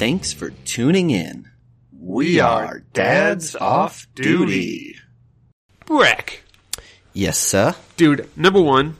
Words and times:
Thanks 0.00 0.32
for 0.32 0.48
tuning 0.64 1.10
in. 1.10 1.46
We 2.00 2.40
are 2.40 2.78
Dads 2.94 3.54
Off 3.54 4.06
Duty. 4.14 4.96
Brick. 5.84 6.42
Yes, 7.12 7.36
sir. 7.36 7.74
Dude, 7.98 8.26
number 8.34 8.62
one, 8.62 8.96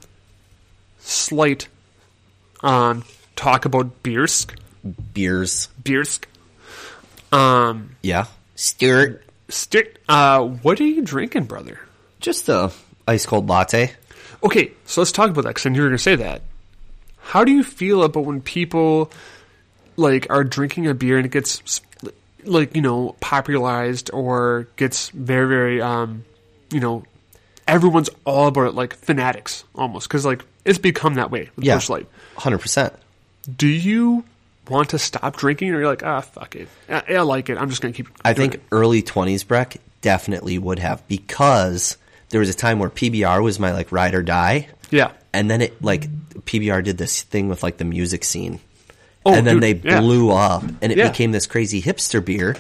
slight 0.98 1.68
um, 2.62 3.02
talk 3.34 3.64
about 3.64 4.02
Biersk. 4.02 4.54
Beers. 5.14 5.70
Biersk. 5.82 6.26
Um, 7.32 7.96
Yeah. 8.02 8.26
Stuart. 8.54 9.24
stick. 9.48 10.02
Uh, 10.06 10.42
what 10.42 10.78
are 10.82 10.84
you 10.84 11.00
drinking, 11.00 11.44
brother? 11.44 11.80
Just 12.20 12.46
a 12.50 12.72
ice 13.08 13.24
cold 13.24 13.48
latte. 13.48 13.92
Okay, 14.42 14.72
so 14.84 15.00
let's 15.00 15.12
talk 15.12 15.30
about 15.30 15.44
that 15.44 15.50
because 15.50 15.64
I 15.64 15.70
knew 15.70 15.78
you 15.78 15.82
were 15.84 15.88
going 15.88 15.96
to 15.96 16.02
say 16.02 16.16
that. 16.16 16.42
How 17.22 17.42
do 17.42 17.52
you 17.52 17.64
feel 17.64 18.02
about 18.02 18.26
when 18.26 18.42
people 18.42 19.10
like 20.00 20.26
are 20.30 20.44
drinking 20.44 20.86
a 20.86 20.94
beer 20.94 21.16
and 21.16 21.26
it 21.26 21.32
gets 21.32 21.80
like 22.44 22.74
you 22.74 22.82
know 22.82 23.14
popularized 23.20 24.10
or 24.12 24.66
gets 24.76 25.10
very 25.10 25.46
very 25.48 25.82
um 25.82 26.24
you 26.72 26.80
know 26.80 27.04
everyone's 27.68 28.08
all 28.24 28.48
about 28.48 28.66
it 28.68 28.74
like 28.74 28.94
fanatics 28.94 29.64
almost 29.74 30.08
because 30.08 30.24
like 30.24 30.42
it's 30.64 30.78
become 30.78 31.14
that 31.14 31.30
way 31.30 31.50
with 31.56 31.64
Yeah. 31.64 31.80
Light. 31.88 32.06
100%. 32.36 32.92
Do 33.56 33.66
you 33.66 34.24
want 34.68 34.90
to 34.90 34.98
stop 34.98 35.36
drinking 35.36 35.70
or 35.70 35.78
you're 35.80 35.86
like 35.88 36.02
ah 36.04 36.20
fuck 36.20 36.54
it 36.56 36.68
I, 36.88 37.02
I 37.14 37.20
like 37.22 37.48
it 37.50 37.58
I'm 37.58 37.68
just 37.68 37.82
going 37.82 37.92
to 37.92 37.96
keep. 38.02 38.12
I 38.24 38.32
think 38.34 38.54
it. 38.54 38.62
early 38.72 39.02
20s 39.02 39.46
Breck 39.46 39.76
definitely 40.00 40.58
would 40.58 40.78
have 40.78 41.06
because 41.08 41.96
there 42.30 42.40
was 42.40 42.48
a 42.48 42.54
time 42.54 42.78
where 42.78 42.90
PBR 42.90 43.42
was 43.42 43.58
my 43.58 43.72
like 43.72 43.92
ride 43.92 44.14
or 44.14 44.22
die. 44.22 44.68
yeah. 44.90 45.12
And 45.32 45.50
then 45.50 45.60
it 45.60 45.82
like 45.82 46.08
PBR 46.44 46.82
did 46.84 46.96
this 46.98 47.22
thing 47.22 47.48
with 47.48 47.62
like 47.62 47.76
the 47.76 47.84
music 47.84 48.24
scene. 48.24 48.60
Oh, 49.26 49.34
and 49.34 49.46
then 49.46 49.60
dude, 49.60 49.82
they 49.82 49.88
yeah. 49.90 50.00
blew 50.00 50.30
up 50.30 50.62
and 50.80 50.90
it 50.92 50.98
Yeah. 50.98 51.08
became 51.10 51.32
this 51.32 51.46
crazy 51.46 51.82
hipster 51.82 52.24
beer. 52.24 52.56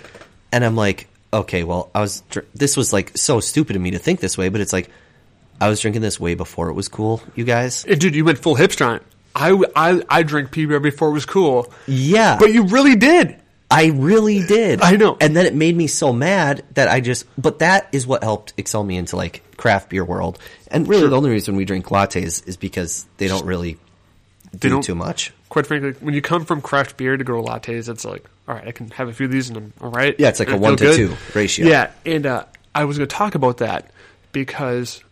And 0.52 0.64
I'm 0.64 0.76
like, 0.76 1.06
okay, 1.32 1.64
well, 1.64 1.90
I 1.94 2.00
was 2.00 2.22
dr- 2.30 2.46
this 2.54 2.76
was 2.76 2.92
like 2.92 3.16
so 3.16 3.40
stupid 3.40 3.76
of 3.76 3.82
me 3.82 3.92
to 3.92 3.98
think 3.98 4.20
this 4.20 4.36
way, 4.36 4.48
but 4.50 4.60
it's 4.60 4.72
like 4.72 4.90
I 5.60 5.68
was 5.68 5.80
drinking 5.80 6.02
this 6.02 6.18
way 6.20 6.34
before 6.34 6.68
it 6.68 6.74
was 6.74 6.88
cool, 6.88 7.22
you 7.34 7.44
guys. 7.44 7.84
And 7.84 8.00
dude, 8.00 8.14
you 8.14 8.24
went 8.24 8.38
full 8.38 8.56
hipster 8.56 8.86
on 8.86 8.96
it. 8.96 9.02
I, 9.34 9.56
I, 9.76 10.02
I 10.08 10.22
drank 10.22 10.50
PBR 10.50 10.82
before 10.82 11.08
it 11.08 11.12
was 11.12 11.24
cool. 11.26 11.72
Yeah. 11.86 12.36
But 12.38 12.52
you 12.52 12.64
really 12.64 12.96
did. 12.96 13.36
I 13.70 13.86
really 13.86 14.44
did. 14.44 14.80
I 14.82 14.96
know. 14.96 15.16
And 15.20 15.36
then 15.36 15.46
it 15.46 15.54
made 15.54 15.76
me 15.76 15.86
so 15.86 16.12
mad 16.12 16.64
that 16.74 16.88
I 16.88 17.00
just, 17.00 17.24
but 17.38 17.60
that 17.60 17.88
is 17.92 18.04
what 18.06 18.24
helped 18.24 18.52
excel 18.56 18.82
me 18.82 18.96
into 18.96 19.14
like 19.14 19.44
craft 19.56 19.90
beer 19.90 20.04
world. 20.04 20.38
And 20.68 20.88
really 20.88 21.02
Sure. 21.02 21.10
the 21.10 21.16
only 21.16 21.30
reason 21.30 21.54
we 21.54 21.64
drink 21.64 21.86
lattes 21.86 22.46
is 22.48 22.56
because 22.56 23.06
they 23.18 23.28
don't 23.28 23.46
really 23.46 23.78
do 24.58 24.82
too 24.82 24.96
much. 24.96 25.32
Quite 25.50 25.66
frankly, 25.66 25.92
when 26.00 26.14
you 26.14 26.22
come 26.22 26.44
from 26.46 26.60
craft 26.62 26.96
beer 26.96 27.16
to 27.16 27.24
go 27.24 27.42
to 27.42 27.46
lattes, 27.48 27.88
it's 27.88 28.04
like, 28.04 28.24
all 28.48 28.54
right, 28.54 28.66
I 28.68 28.72
can 28.72 28.88
have 28.92 29.08
a 29.08 29.12
few 29.12 29.26
of 29.26 29.32
these 29.32 29.48
and 29.48 29.58
I'm 29.58 29.72
all 29.82 29.90
right. 29.90 30.14
Yeah, 30.18 30.28
it's 30.28 30.38
like 30.38 30.48
a 30.50 30.56
one 30.56 30.76
to 30.76 30.84
good. 30.84 30.96
two 30.96 31.16
ratio. 31.34 31.66
Yeah, 31.66 31.90
and 32.06 32.24
uh, 32.24 32.44
I 32.74 32.84
was 32.84 32.96
going 32.98 33.08
to 33.08 33.14
talk 33.14 33.34
about 33.34 33.58
that 33.58 33.90
because 34.32 35.02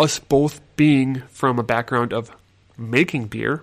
us 0.00 0.18
both 0.18 0.60
being 0.76 1.22
from 1.28 1.58
a 1.58 1.62
background 1.62 2.12
of 2.12 2.30
making 2.78 3.26
beer 3.26 3.62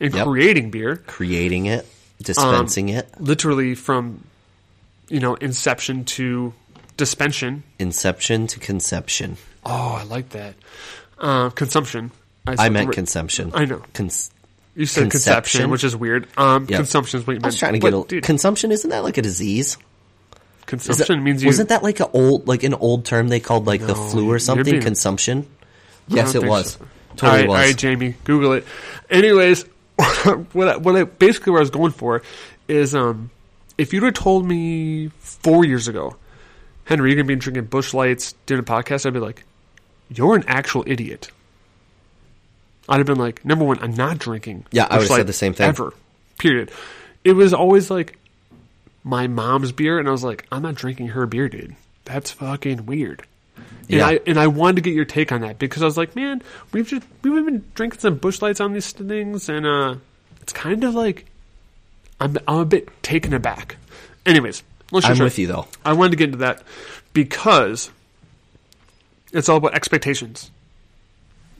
and 0.00 0.14
Yep. 0.14 0.26
creating 0.26 0.70
beer, 0.70 0.96
Creating 1.06 1.66
it, 1.66 1.86
dispensing 2.22 2.88
it, 2.88 3.08
literally 3.20 3.74
from 3.74 4.24
you 5.08 5.20
know 5.20 5.34
inception 5.34 6.04
to 6.06 6.54
dispension. 6.96 7.62
inception 7.78 8.46
to 8.46 8.58
conception. 8.60 9.36
Oh, 9.64 9.98
I 10.00 10.04
like 10.04 10.30
that. 10.30 10.54
Uh, 11.18 11.50
consumption. 11.50 12.12
I 12.46 12.70
meant 12.70 12.88
re- 12.88 12.94
consumption. 12.94 13.50
I 13.54 13.66
know. 13.66 13.82
Cons- 13.92 14.30
You 14.80 14.86
said 14.86 15.10
conception, 15.10 15.40
conception? 15.60 15.70
which 15.70 15.84
is 15.84 15.94
weird. 15.94 16.26
Um, 16.38 16.66
Yep. 16.68 16.78
Consumption 16.78 17.20
is 17.20 17.26
what 17.26 17.34
you 17.34 17.40
meant. 17.40 17.44
I 17.44 17.48
was 17.48 17.58
trying 17.58 17.74
to 17.74 17.80
But, 17.80 17.90
get 17.90 18.04
a 18.04 18.08
dude, 18.08 18.24
consumption. 18.24 18.72
Isn't 18.72 18.88
that 18.90 19.02
like 19.04 19.18
a 19.18 19.22
disease? 19.22 19.76
Consumption 20.66 21.18
that- 21.18 21.22
means 21.22 21.42
you. 21.42 21.48
wasn't 21.48 21.68
that 21.70 21.82
like 21.82 22.00
a 22.00 22.08
old 22.12 22.46
like 22.48 22.62
an 22.62 22.74
old 22.74 23.04
term 23.04 23.28
they 23.28 23.40
called 23.40 23.66
like 23.66 23.80
the 23.86 23.94
flu 23.94 24.30
or 24.30 24.38
something? 24.38 24.64
being- 24.64 24.82
Consumption. 24.82 25.46
Yes, 26.08 26.34
it 26.34 26.42
was. 26.44 26.72
so. 26.72 26.86
Totally 27.16 27.30
all 27.30 27.36
right, 27.36 27.48
was. 27.48 27.56
All 27.58 27.64
right, 27.66 27.76
Jamie, 27.76 28.14
Google 28.24 28.52
it. 28.54 28.64
Anyways, 29.10 29.64
what 30.52 30.68
I, 30.68 30.76
what 30.76 30.96
I 30.96 31.04
basically 31.04 31.50
what 31.52 31.58
I 31.58 31.60
was 31.60 31.70
going 31.70 31.92
for 31.92 32.22
is 32.68 32.94
um, 32.94 33.30
if 33.76 33.92
you'd 33.92 34.02
have 34.04 34.14
told 34.14 34.46
me 34.46 35.08
four 35.18 35.64
years 35.64 35.88
ago, 35.88 36.16
Henry, 36.84 37.10
you're 37.10 37.16
gonna 37.16 37.26
be 37.26 37.36
drinking 37.36 37.64
Busch 37.64 37.92
Lights 37.92 38.34
doing 38.46 38.60
a 38.60 38.62
podcast, 38.64 39.04
I'd 39.06 39.12
be 39.12 39.18
like, 39.20 39.44
you're 40.08 40.36
an 40.36 40.44
actual 40.46 40.84
idiot. 40.86 41.30
I'd 42.90 42.98
have 42.98 43.06
been 43.06 43.18
like, 43.18 43.44
number 43.44 43.64
one, 43.64 43.78
I'm 43.80 43.94
not 43.94 44.18
drinking. 44.18 44.66
Yeah, 44.72 44.86
I 44.90 44.96
would've 44.96 45.08
said 45.08 45.26
the 45.26 45.32
same 45.32 45.54
thing. 45.54 45.68
Ever. 45.68 45.94
Period. 46.38 46.70
It 47.24 47.32
was 47.34 47.54
always 47.54 47.90
like 47.90 48.18
my 49.04 49.26
mom's 49.28 49.72
beer, 49.72 49.98
and 49.98 50.08
I 50.08 50.10
was 50.10 50.24
like, 50.24 50.44
I'm 50.50 50.62
not 50.62 50.74
drinking 50.74 51.08
her 51.08 51.24
beer, 51.26 51.48
dude. 51.48 51.76
That's 52.04 52.30
fucking 52.32 52.86
weird. 52.86 53.22
And 53.56 53.98
Yeah. 53.98 54.06
I 54.08 54.20
and 54.26 54.38
I 54.38 54.48
wanted 54.48 54.76
to 54.76 54.82
get 54.82 54.94
your 54.94 55.04
take 55.04 55.30
on 55.32 55.42
that 55.42 55.58
because 55.58 55.82
I 55.82 55.84
was 55.84 55.96
like, 55.96 56.16
man, 56.16 56.42
we've 56.72 56.86
just 56.88 57.06
we've 57.22 57.44
been 57.44 57.64
drinking 57.74 58.00
some 58.00 58.16
Busch 58.16 58.42
lights 58.42 58.60
on 58.60 58.72
these 58.72 58.90
things, 58.92 59.48
and 59.48 59.64
uh, 59.66 59.94
it's 60.42 60.52
kind 60.52 60.82
of 60.84 60.94
like 60.94 61.26
I'm 62.20 62.36
I'm 62.48 62.58
a 62.58 62.64
bit 62.64 62.88
taken 63.02 63.32
aback. 63.34 63.76
Anyways, 64.26 64.62
let's 64.90 65.06
I'm 65.06 65.12
just 65.12 65.22
with 65.22 65.38
you 65.38 65.46
though. 65.46 65.66
I 65.84 65.92
wanted 65.92 66.10
to 66.10 66.16
get 66.16 66.24
into 66.26 66.38
that 66.38 66.62
because 67.12 67.90
it's 69.32 69.48
all 69.48 69.56
about 69.58 69.74
expectations. 69.74 70.50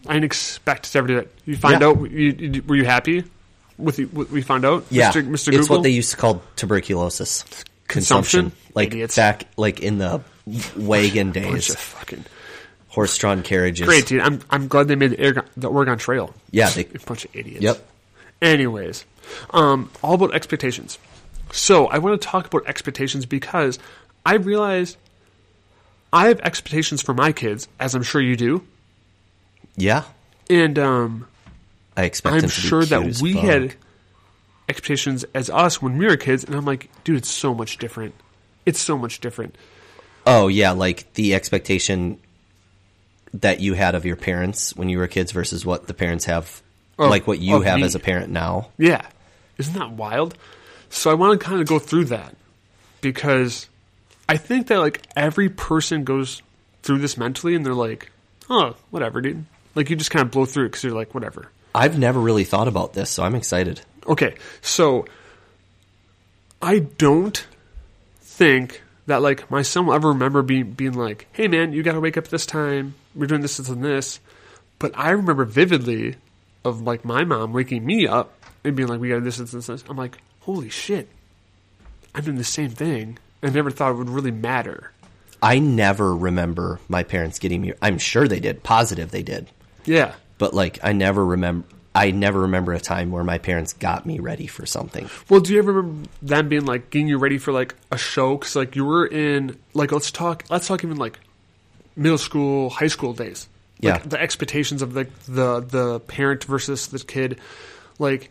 I 0.06 0.14
didn't 0.14 0.24
expect 0.24 0.90
to 0.92 0.98
ever 0.98 1.06
do 1.08 1.14
that. 1.16 1.28
You 1.44 1.56
find 1.56 1.80
Yeah. 1.80 1.88
out? 1.88 2.10
You, 2.10 2.30
you, 2.30 2.62
were 2.66 2.76
you 2.76 2.84
happy 2.84 3.24
with 3.78 3.96
the, 3.96 4.04
what 4.06 4.30
we 4.30 4.42
found 4.42 4.64
out? 4.64 4.84
Yeah, 4.90 5.10
Mr. 5.12 5.26
Mr. 5.28 5.52
it's 5.58 5.68
what 5.68 5.82
they 5.82 5.90
used 5.90 6.10
to 6.12 6.16
call 6.16 6.42
tuberculosis. 6.56 7.44
Consumption? 7.88 8.44
Consumption, 8.52 8.52
like 8.74 8.88
Idiots. 8.88 9.16
back, 9.16 9.46
like 9.56 9.80
in 9.80 9.98
the 9.98 10.22
wagon 10.76 11.32
Bunch 11.32 11.44
days, 11.52 11.70
of 11.70 11.76
fucking 11.78 12.24
horse-drawn 12.88 13.42
carriages. 13.42 13.86
great, 13.86 14.06
dude. 14.06 14.20
I'm 14.20 14.40
I'm 14.50 14.68
glad 14.68 14.86
they 14.88 14.94
made 14.96 15.10
the, 15.12 15.22
Oregon, 15.24 15.44
the 15.56 15.68
Oregon 15.68 15.98
Trail. 15.98 16.32
Yeah, 16.52 16.70
they, 16.70 16.84
A 16.84 16.98
bunch 17.04 17.24
of 17.24 17.34
idiots. 17.36 17.62
Yep. 17.62 17.86
Anyways, 18.42 19.04
um, 19.50 19.90
all 20.02 20.14
about 20.14 20.34
expectations. 20.34 20.98
So 21.52 21.86
I 21.88 21.98
want 21.98 22.20
to 22.20 22.26
talk 22.28 22.46
about 22.46 22.66
expectations 22.68 23.26
because 23.26 23.78
I 24.24 24.34
realized 24.36 24.96
I 26.12 26.28
have 26.28 26.40
expectations 26.40 27.02
for 27.02 27.12
my 27.12 27.32
kids, 27.32 27.66
as 27.80 27.94
I'm 27.96 28.02
sure 28.04 28.20
you 28.20 28.36
do, 28.36 28.64
yeah. 29.76 30.04
and 30.48 30.78
um, 30.78 31.26
I 31.97 32.04
expect 32.04 32.34
I'm 32.34 32.41
them 32.41 32.50
to 32.50 32.56
be 32.56 32.69
sure 32.69 32.84
that 32.84 33.20
we 33.20 33.34
fuck. 33.34 33.44
had 33.44 33.75
expectations 34.69 35.25
as 35.34 35.50
us 35.50 35.82
when 35.82 35.98
we 35.98 36.06
were 36.06 36.16
kids, 36.16 36.44
and 36.44 36.54
I'm 36.54 36.64
like, 36.64 36.91
dude, 37.04 37.16
it's 37.16 37.28
so 37.28 37.54
much 37.54 37.78
different. 37.78 38.14
It's 38.66 38.80
so 38.80 38.97
much 38.97 39.20
different. 39.20 39.56
Oh 40.26 40.48
yeah, 40.48 40.72
like 40.72 41.12
the 41.14 41.34
expectation 41.34 42.19
that 43.34 43.60
you 43.60 43.75
had 43.75 43.94
of 43.94 44.04
your 44.04 44.16
parents 44.16 44.75
when 44.76 44.88
you 44.88 44.98
were 44.98 45.06
kids 45.06 45.32
versus 45.32 45.64
what 45.64 45.86
the 45.86 45.94
parents 45.94 46.25
have, 46.26 46.62
like 46.98 47.26
what 47.26 47.38
you 47.38 47.60
have 47.62 47.78
me. 47.78 47.84
as 47.84 47.94
a 47.94 47.98
parent 48.00 48.30
now. 48.30 48.69
Yeah. 48.76 49.06
Isn't 49.59 49.75
that 49.75 49.92
wild? 49.92 50.36
So 50.88 51.10
I 51.10 51.14
want 51.14 51.38
to 51.38 51.47
kind 51.47 51.60
of 51.60 51.69
go 51.69 51.78
through 51.78 52.06
that 52.06 52.34
because 53.00 53.69
I 54.28 54.36
think 54.36 54.66
that 54.69 54.78
like 54.78 55.03
every 55.16 55.48
person 55.48 56.04
goes 56.04 56.42
through 56.82 56.98
this 56.98 57.16
mentally 57.16 57.54
and 57.54 57.64
they're 57.64 57.75
like, 57.75 58.10
oh, 58.48 58.75
whatever, 58.91 59.20
dude. 59.20 59.44
Like 59.75 59.91
you 59.91 59.97
just 59.97 60.10
kind 60.10 60.25
of 60.25 60.31
blow 60.31 60.44
through 60.44 60.66
it 60.66 60.69
because 60.69 60.84
you're 60.84 60.94
like, 60.94 61.14
whatever. 61.14 61.50
I've 61.75 61.98
never 61.98 62.20
really 62.20 62.44
thought 62.44 62.69
about 62.69 62.94
this, 62.94 63.10
so 63.10 63.22
I'm 63.22 63.34
excited. 63.34 63.81
Okay. 64.06 64.34
So 64.60 65.06
I 66.60 66.81
don't 66.81 67.47
think 68.20 68.82
that 69.06 69.22
like 69.22 69.50
my 69.50 69.62
son 69.62 69.86
will 69.86 69.94
ever 69.94 70.09
remember 70.09 70.42
being, 70.42 70.72
being 70.72 70.94
like, 70.94 71.26
hey 71.32 71.48
man, 71.48 71.72
you 71.72 71.82
got 71.82 71.92
to 71.92 72.00
wake 72.00 72.16
up 72.16 72.28
this 72.28 72.47
time. 72.47 72.94
We're 73.14 73.26
doing 73.26 73.41
this, 73.41 73.56
this, 73.56 73.68
and 73.68 73.84
this. 73.84 74.21
But 74.78 74.92
I 74.94 75.10
remember 75.10 75.44
vividly 75.44 76.16
of 76.65 76.83
like 76.83 77.04
my 77.04 77.24
mom 77.24 77.53
waking 77.53 77.84
me 77.84 78.06
up 78.06 78.33
and 78.65 78.77
being 78.77 78.89
like, 78.89 79.00
we 79.00 79.09
got 79.09 79.16
to 79.16 79.21
this, 79.21 79.39
this, 79.39 79.53
this, 79.53 79.66
this. 79.66 79.84
I'm 79.89 79.97
like, 79.97 80.18
holy 80.41 80.68
shit. 80.68 81.09
I'm 82.15 82.24
doing 82.24 82.36
the 82.39 82.44
same 82.44 82.71
thing. 82.71 83.18
I 83.42 83.50
never 83.50 83.71
thought 83.71 83.92
it 83.92 83.94
would 83.94 84.10
really 84.10 84.30
matter. 84.30 84.92
I 85.42 85.59
never 85.59 86.15
remember 86.15 86.80
my 86.89 87.03
parents 87.03 87.39
getting 87.39 87.62
me. 87.62 87.72
I'm 87.80 87.98
sure 87.98 88.28
they 88.28 88.41
did. 88.41 88.62
Positive 88.62 89.10
they 89.10 89.22
did. 89.22 89.48
Yeah. 89.84 90.15
But 90.38 90.54
like, 90.54 90.78
I 90.82 90.92
never 90.92 91.24
remember. 91.24 91.66
I 91.92 92.12
never 92.12 92.42
remember 92.42 92.72
a 92.72 92.78
time 92.80 93.10
where 93.10 93.24
my 93.24 93.38
parents 93.38 93.72
got 93.72 94.06
me 94.06 94.21
ready 94.21 94.47
for 94.47 94.65
something. 94.65 95.10
Well, 95.28 95.41
do 95.41 95.53
you 95.53 95.59
ever 95.59 95.72
remember 95.72 96.09
them 96.22 96.48
being 96.48 96.65
like 96.65 96.91
getting 96.91 97.09
you 97.09 97.18
ready 97.18 97.36
for 97.38 97.53
like 97.53 97.74
a 97.91 97.98
show? 97.98 98.36
Because 98.36 98.54
like 98.54 98.77
you 98.77 98.84
were 98.84 99.06
in 99.06 99.59
like 99.74 99.91
let's 99.91 100.12
talk 100.12 100.44
let's 100.50 100.68
talk 100.68 100.84
even 100.84 100.98
like 100.98 101.18
middle 101.97 102.16
school, 102.16 102.71
high 102.71 102.86
school 102.86 103.12
days. 103.12 103.48
Like 103.82 104.03
Yeah. 104.03 104.09
the 104.09 104.21
expectations 104.21 104.82
of 104.82 104.94
like 104.94 105.10
the 105.24 105.60
the 105.60 105.98
parent 106.00 106.44
versus 106.44 106.86
the 106.86 107.00
kid, 107.00 107.41
like 107.98 108.30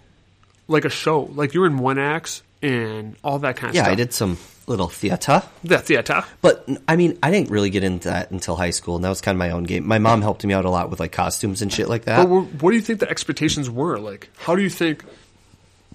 like 0.70 0.86
a 0.86 0.90
show. 0.90 1.24
Like 1.24 1.54
you 1.54 1.60
were 1.60 1.68
in 1.68 1.80
one 1.80 2.00
acts 2.00 2.44
and 2.62 3.18
all 3.26 3.40
that 3.40 3.58
kind 3.58 3.72
of 3.72 3.76
Yeah, 3.76 3.82
stuff. 3.84 3.88
Yeah, 3.90 3.92
I 3.92 3.96
did 3.96 4.14
some 4.14 4.38
little 4.70 4.88
theater. 4.88 5.44
The 5.64 5.80
theater. 5.80 6.24
But 6.42 6.68
I 6.88 6.96
mean, 6.96 7.18
I 7.22 7.32
didn't 7.32 7.50
really 7.50 7.70
get 7.70 7.84
into 7.84 8.10
that 8.10 8.32
until 8.32 8.56
high 8.56 8.70
school, 8.70 8.96
and 8.96 9.04
that 9.04 9.10
was 9.10 9.22
kind 9.22 9.36
of 9.36 9.40
my 9.40 9.52
own 9.52 9.64
game. 9.64 9.86
My 9.86 10.00
mom 10.00 10.22
helped 10.22 10.46
me 10.46 10.54
out 10.54 10.66
a 10.66 10.70
lot 10.70 10.90
with 10.90 11.00
like 11.00 11.12
costumes 11.12 11.62
and 11.62 11.74
shit 11.74 11.90
like 11.90 12.06
that. 12.06 12.18
But 12.18 12.28
wh- 12.28 12.64
what 12.64 12.72
do 12.72 12.76
you 12.76 12.82
think 12.82 13.00
the 13.00 13.10
expectations 13.10 13.70
were? 13.70 13.98
Like, 14.00 14.30
how 14.38 14.56
do 14.56 14.62
you 14.62 14.70
think 14.70 15.04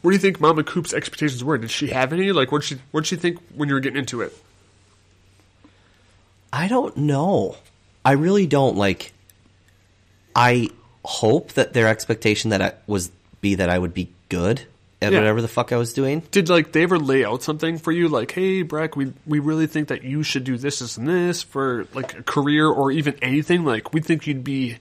what 0.05 0.11
do 0.11 0.17
you 0.17 0.21
think 0.21 0.39
Mama 0.39 0.63
Coop's 0.65 0.93
expectations 0.93 1.43
were? 1.43 1.57
Did 1.57 1.71
she 1.71 1.87
have 1.87 2.13
any? 2.13 2.31
Like, 2.31 2.53
what 2.53 2.63
she 2.63 2.77
what 2.91 3.07
she 3.07 3.17
think 3.17 3.39
when 3.55 3.71
you 3.71 3.75
were 3.75 3.81
getting 3.81 3.99
into 3.99 4.21
it? 4.21 4.37
I 6.53 6.69
don't 6.69 6.95
know. 6.99 7.57
I 8.05 8.13
really 8.13 8.47
don't 8.47 8.77
like. 8.77 9.15
I 10.37 10.69
hope 11.07 11.53
that 11.53 11.73
their 11.73 11.89
expectation 11.89 12.51
that 12.51 12.61
I 12.61 12.73
was 12.87 13.11
be 13.41 13.55
that 13.55 13.71
I 13.71 13.79
would 13.79 13.95
be 13.95 14.11
good 14.29 14.67
at 15.05 15.13
Yeah. 15.13 15.19
whatever 15.21 15.41
the 15.43 15.49
fuck 15.49 15.73
I 15.73 15.77
was 15.77 15.93
doing. 15.93 16.23
Did 16.31 16.49
like 16.49 16.73
they 16.73 16.83
ever 16.83 16.99
lay 16.99 17.25
out 17.25 17.43
something 17.43 17.79
for 17.79 17.93
you? 17.93 18.09
Like, 18.09 18.33
hey, 18.33 18.63
Breck, 18.63 18.97
we 18.97 19.13
we 19.27 19.39
really 19.39 19.67
think 19.67 19.89
that 19.89 20.03
you 20.03 20.23
should 20.23 20.45
do 20.45 20.57
this, 20.59 20.81
this, 20.81 20.97
and 20.97 21.07
this 21.07 21.43
for 21.43 21.87
like 21.95 22.19
a 22.19 22.23
career 22.23 22.67
or 22.69 22.91
even 22.91 23.15
anything. 23.23 23.65
Like, 23.65 23.93
we 23.93 24.01
think 24.01 24.27
you'd 24.27 24.43
be 24.45 24.79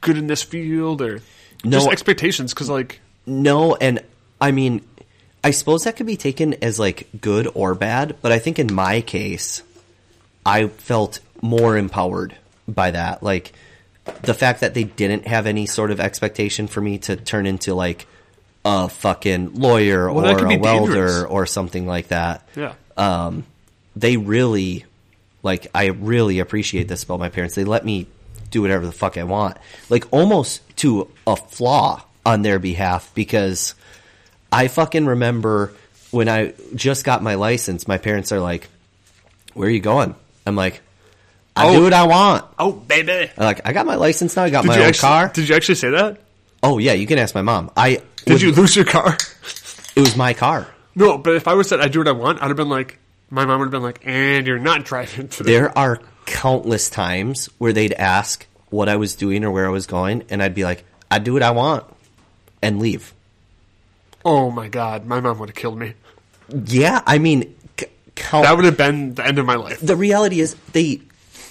good 0.00 0.16
in 0.16 0.26
this 0.26 0.42
field 0.42 1.02
or 1.02 1.20
No. 1.64 1.78
just 1.78 1.88
expectations. 1.88 2.54
Because 2.54 2.70
like, 2.70 3.00
No, 3.26 3.74
and 3.76 4.00
I 4.40 4.52
mean, 4.52 4.82
I 5.42 5.50
suppose 5.50 5.84
that 5.84 5.96
could 5.96 6.06
be 6.06 6.16
taken 6.16 6.54
as 6.62 6.78
like 6.78 7.08
good 7.20 7.48
or 7.54 7.74
bad, 7.74 8.16
but 8.22 8.32
I 8.32 8.38
think 8.38 8.58
in 8.58 8.72
my 8.72 9.00
case, 9.02 9.62
I 10.46 10.68
felt 10.68 11.20
more 11.42 11.76
empowered 11.76 12.34
by 12.66 12.90
that. 12.92 13.22
Like 13.22 13.52
the 14.22 14.34
fact 14.34 14.60
that 14.60 14.74
they 14.74 14.84
didn't 14.84 15.26
have 15.26 15.46
any 15.46 15.66
sort 15.66 15.90
of 15.90 16.00
expectation 16.00 16.66
for 16.66 16.80
me 16.80 16.98
to 16.98 17.16
turn 17.16 17.46
into 17.46 17.74
like 17.74 18.06
a 18.64 18.88
fucking 18.88 19.54
lawyer 19.54 20.10
Well, 20.12 20.26
or 20.40 20.46
a 20.46 20.56
welder 20.58 20.92
dangerous. 20.94 21.22
or 21.24 21.46
something 21.46 21.86
like 21.86 22.08
that. 22.08 22.48
yeah, 22.56 22.72
Um, 22.96 23.44
they 23.96 24.16
really, 24.16 24.84
like, 25.42 25.66
I 25.74 25.86
really 25.86 26.38
appreciate 26.38 26.88
this 26.88 27.02
about 27.02 27.18
my 27.20 27.28
parents. 27.28 27.54
They 27.54 27.64
let 27.64 27.84
me 27.84 28.06
do 28.50 28.62
whatever 28.62 28.86
the 28.86 28.92
fuck 28.92 29.18
I 29.18 29.24
want, 29.24 29.56
like 29.90 30.06
almost 30.12 30.62
to 30.78 31.08
a 31.26 31.36
flaw 31.36 32.02
on 32.24 32.42
their 32.42 32.58
behalf 32.58 33.10
because 33.14 33.74
I 34.52 34.68
fucking 34.68 35.06
remember 35.06 35.72
when 36.10 36.28
I 36.28 36.54
just 36.74 37.04
got 37.04 37.22
my 37.22 37.34
license, 37.34 37.88
my 37.88 37.98
parents 37.98 38.30
are 38.30 38.38
like, 38.40 38.68
"Where 39.54 39.66
are 39.68 39.70
you 39.72 39.80
going?" 39.80 40.14
I'm 40.46 40.54
like, 40.54 40.80
"I 41.56 41.66
Oh. 41.68 41.76
do 41.78 41.82
what 41.82 41.92
I 41.92 42.04
want." 42.06 42.44
oh 42.58 42.70
baby. 42.72 43.28
I'm 43.36 43.44
like, 43.44 43.60
I 43.66 43.72
got 43.72 43.84
my 43.86 43.96
license 43.96 44.36
now. 44.36 44.44
I 44.44 44.50
got 44.50 44.62
Did 44.62 44.68
my 44.68 44.76
own 44.78 44.82
actually, 44.84 45.00
car. 45.00 45.28
Did 45.34 45.48
you 45.48 45.56
actually 45.56 45.74
say 45.74 45.90
that? 45.90 46.18
oh 46.62 46.78
yeah, 46.78 46.92
you 46.92 47.06
can 47.08 47.18
ask 47.18 47.34
my 47.34 47.42
mom. 47.42 47.70
I 47.76 48.00
Did 48.26 48.42
you 48.42 48.52
lose 48.52 48.74
your 48.76 48.84
car? 48.84 49.16
It 49.96 50.00
was 50.00 50.16
my 50.16 50.34
car. 50.34 50.66
no, 50.94 51.18
but 51.18 51.34
if 51.34 51.46
I 51.48 51.54
was 51.54 51.68
said 51.68 51.80
I 51.80 51.88
do 51.88 52.00
what 52.00 52.08
I 52.08 52.12
want, 52.12 52.42
I'd 52.42 52.48
have 52.48 52.56
been 52.56 52.68
like, 52.68 52.98
my 53.30 53.44
mom 53.44 53.60
would 53.60 53.66
have 53.66 53.72
been 53.72 53.82
like, 53.82 54.00
and 54.04 54.46
you're 54.46 54.58
not 54.58 54.84
driving 54.84 55.28
today. 55.28 55.52
There 55.52 55.76
are 55.78 56.00
countless 56.26 56.88
times 56.90 57.46
where 57.58 57.72
they'd 57.72 57.92
ask 57.92 58.46
what 58.70 58.88
I 58.88 58.96
was 58.96 59.14
doing 59.14 59.44
or 59.44 59.50
where 59.50 59.66
I 59.66 59.70
was 59.70 59.86
going, 59.86 60.24
and 60.30 60.42
I'd 60.42 60.54
be 60.54 60.64
like, 60.64 60.84
I 61.10 61.18
do 61.20 61.32
what 61.34 61.42
I 61.42 61.50
want 61.52 61.84
and 62.62 62.80
leave. 62.80 63.12
Oh 64.24 64.50
my 64.50 64.68
god, 64.68 65.06
my 65.06 65.20
mom 65.20 65.38
would 65.38 65.50
have 65.50 65.56
killed 65.56 65.78
me. 65.78 65.94
Yeah, 66.66 67.02
I 67.06 67.18
mean, 67.18 67.54
c- 67.78 67.86
count. 68.14 68.44
That 68.44 68.56
would 68.56 68.64
have 68.64 68.76
been 68.76 69.14
the 69.14 69.26
end 69.26 69.38
of 69.38 69.46
my 69.46 69.54
life. 69.56 69.80
the 69.80 69.96
reality 69.96 70.40
is, 70.40 70.54
they 70.72 71.00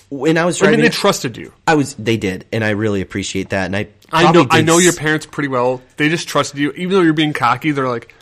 when 0.09 0.37
I 0.37 0.45
was 0.45 0.57
I 0.57 0.65
driving, 0.65 0.79
mean, 0.81 0.89
they 0.89 0.95
trusted 0.95 1.37
you. 1.37 1.53
I 1.67 1.75
was 1.75 1.93
they 1.95 2.17
did, 2.17 2.45
and 2.51 2.63
I 2.63 2.71
really 2.71 3.01
appreciate 3.01 3.49
that. 3.49 3.65
And 3.65 3.75
I 3.75 3.87
I 4.13 4.31
know. 4.31 4.45
I 4.49 4.61
know 4.61 4.77
your 4.77 4.93
parents 4.93 5.25
pretty 5.25 5.49
well. 5.49 5.81
They 5.97 6.09
just 6.09 6.27
trusted 6.27 6.59
you, 6.59 6.71
even 6.73 6.91
though 6.91 7.01
you're 7.01 7.13
being 7.13 7.33
cocky. 7.33 7.71
They're 7.71 7.89
like, 7.89 8.13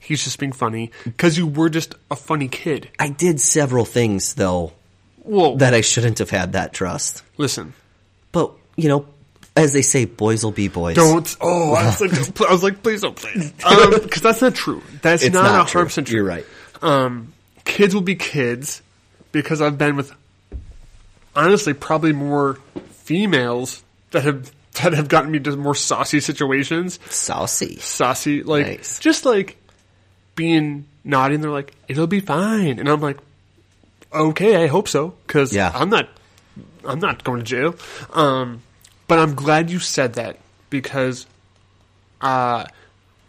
he's 0.00 0.24
just 0.24 0.38
being 0.38 0.52
funny 0.52 0.90
because 1.04 1.38
you 1.38 1.46
were 1.46 1.68
just 1.68 1.94
a 2.10 2.16
funny 2.16 2.48
kid. 2.48 2.88
I 2.98 3.08
did 3.10 3.40
several 3.40 3.84
things 3.84 4.34
though 4.34 4.72
that 5.56 5.74
I 5.74 5.80
shouldn't 5.82 6.18
have 6.18 6.30
had 6.30 6.52
that 6.54 6.72
trust. 6.72 7.22
listen, 7.36 7.74
But 8.32 8.52
you 8.76 8.88
know, 8.88 9.06
as 9.56 9.72
they 9.72 9.82
say, 9.82 10.04
boys 10.06 10.42
will 10.44 10.52
be 10.52 10.68
boys. 10.68 10.96
don't. 10.96 11.36
Oh, 11.40 11.74
I 11.74 11.84
was 11.86 12.00
like, 12.40 12.40
I 12.48 12.52
was 12.52 12.62
like, 12.62 12.82
please 12.82 13.02
don't 13.02 13.18
say 13.18 13.30
it. 13.34 13.64
Um, 13.64 13.90
because 14.02 14.22
that's 14.22 14.40
not 14.40 14.54
true. 14.54 14.82
That's 15.02 15.22
It's 15.22 15.34
not 15.34 15.50
hundred 15.50 15.66
true. 15.68 15.84
percent 15.84 16.06
true. 16.06 16.16
You're 16.16 16.24
right. 16.24 16.46
Um, 16.80 17.32
kids 17.64 17.94
will 17.94 18.02
be 18.02 18.14
kids 18.14 18.82
because 19.32 19.60
I've 19.60 19.76
been 19.78 19.96
with 19.96 20.12
honestly 21.36 21.74
probably 21.74 22.12
more 22.12 22.54
females 23.04 23.82
that 24.12 24.22
have 24.24 24.50
that 24.82 24.92
have 24.94 25.08
gotten 25.08 25.30
me 25.30 25.38
to 25.40 25.56
more 25.56 25.74
saucy 25.74 26.20
situations. 26.20 26.98
Saucy. 27.10 27.76
saucy, 27.78 28.42
like 28.42 28.66
Nice. 28.66 28.98
just 28.98 29.24
like 29.24 29.56
being 30.34 30.86
naughty. 31.04 31.34
And 31.34 31.44
they're 31.44 31.50
like, 31.50 31.74
"It'll 31.88 32.06
be 32.06 32.20
fine," 32.20 32.78
and 32.78 32.88
I'm 32.88 33.00
like, 33.00 33.18
"Okay, 34.12 34.62
I 34.62 34.66
hope 34.66 34.88
so," 34.88 35.14
because 35.26 35.54
Yeah. 35.54 35.72
I'm 35.74 35.90
not, 35.90 36.08
I'm 36.84 37.00
not 37.00 37.24
going 37.24 37.40
to 37.40 37.44
jail. 37.44 37.74
Um, 38.12 38.62
but 39.06 39.18
I'm 39.18 39.34
glad 39.34 39.70
you 39.70 39.78
said 39.78 40.14
that 40.14 40.38
because, 40.70 41.26
uh, 42.20 42.64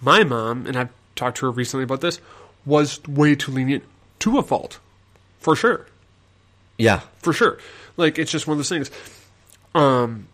my 0.02 0.24
mom 0.24 0.66
and 0.68 0.78
I've 0.78 0.90
talked 1.16 1.38
to 1.40 1.45
her 1.48 1.52
recently 1.52 1.84
about 1.84 2.02
this 2.02 2.19
was 2.66 3.02
way 3.07 3.36
too 3.36 3.52
lenient 3.52 3.84
to 4.19 4.38
a 4.38 4.44
fault, 4.44 4.80
for 5.40 5.56
sure 5.56 5.86
Yeah. 6.78 7.02
for 7.22 7.34
sure. 7.34 7.57
Like 7.98 8.18
it's 8.19 8.31
just 8.31 8.48
one 8.48 8.54
of 8.54 8.60
those 8.60 8.69
things. 8.69 8.92
Um, 9.75 10.28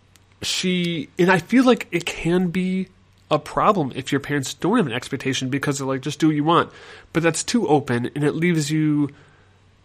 she 0.45 1.09
and 1.19 1.31
I 1.31 1.39
feel 1.39 1.63
like 1.65 1.87
it 1.91 2.05
can 2.05 2.49
be 2.49 2.87
a 3.31 3.39
problem 3.39 3.91
if 3.95 4.11
your 4.11 4.21
parents 4.21 4.53
don't 4.53 4.77
have 4.77 4.85
an 4.85 4.93
expectation 4.93 5.49
because 5.49 5.79
they're 5.79 5.87
like 5.87 6.01
just 6.01 6.19
do 6.19 6.27
what 6.27 6.35
you 6.35 6.43
want, 6.43 6.71
but 7.13 7.23
that's 7.23 7.43
too 7.43 7.67
open 7.67 8.09
and 8.15 8.23
it 8.23 8.33
leaves 8.33 8.69
you, 8.69 9.09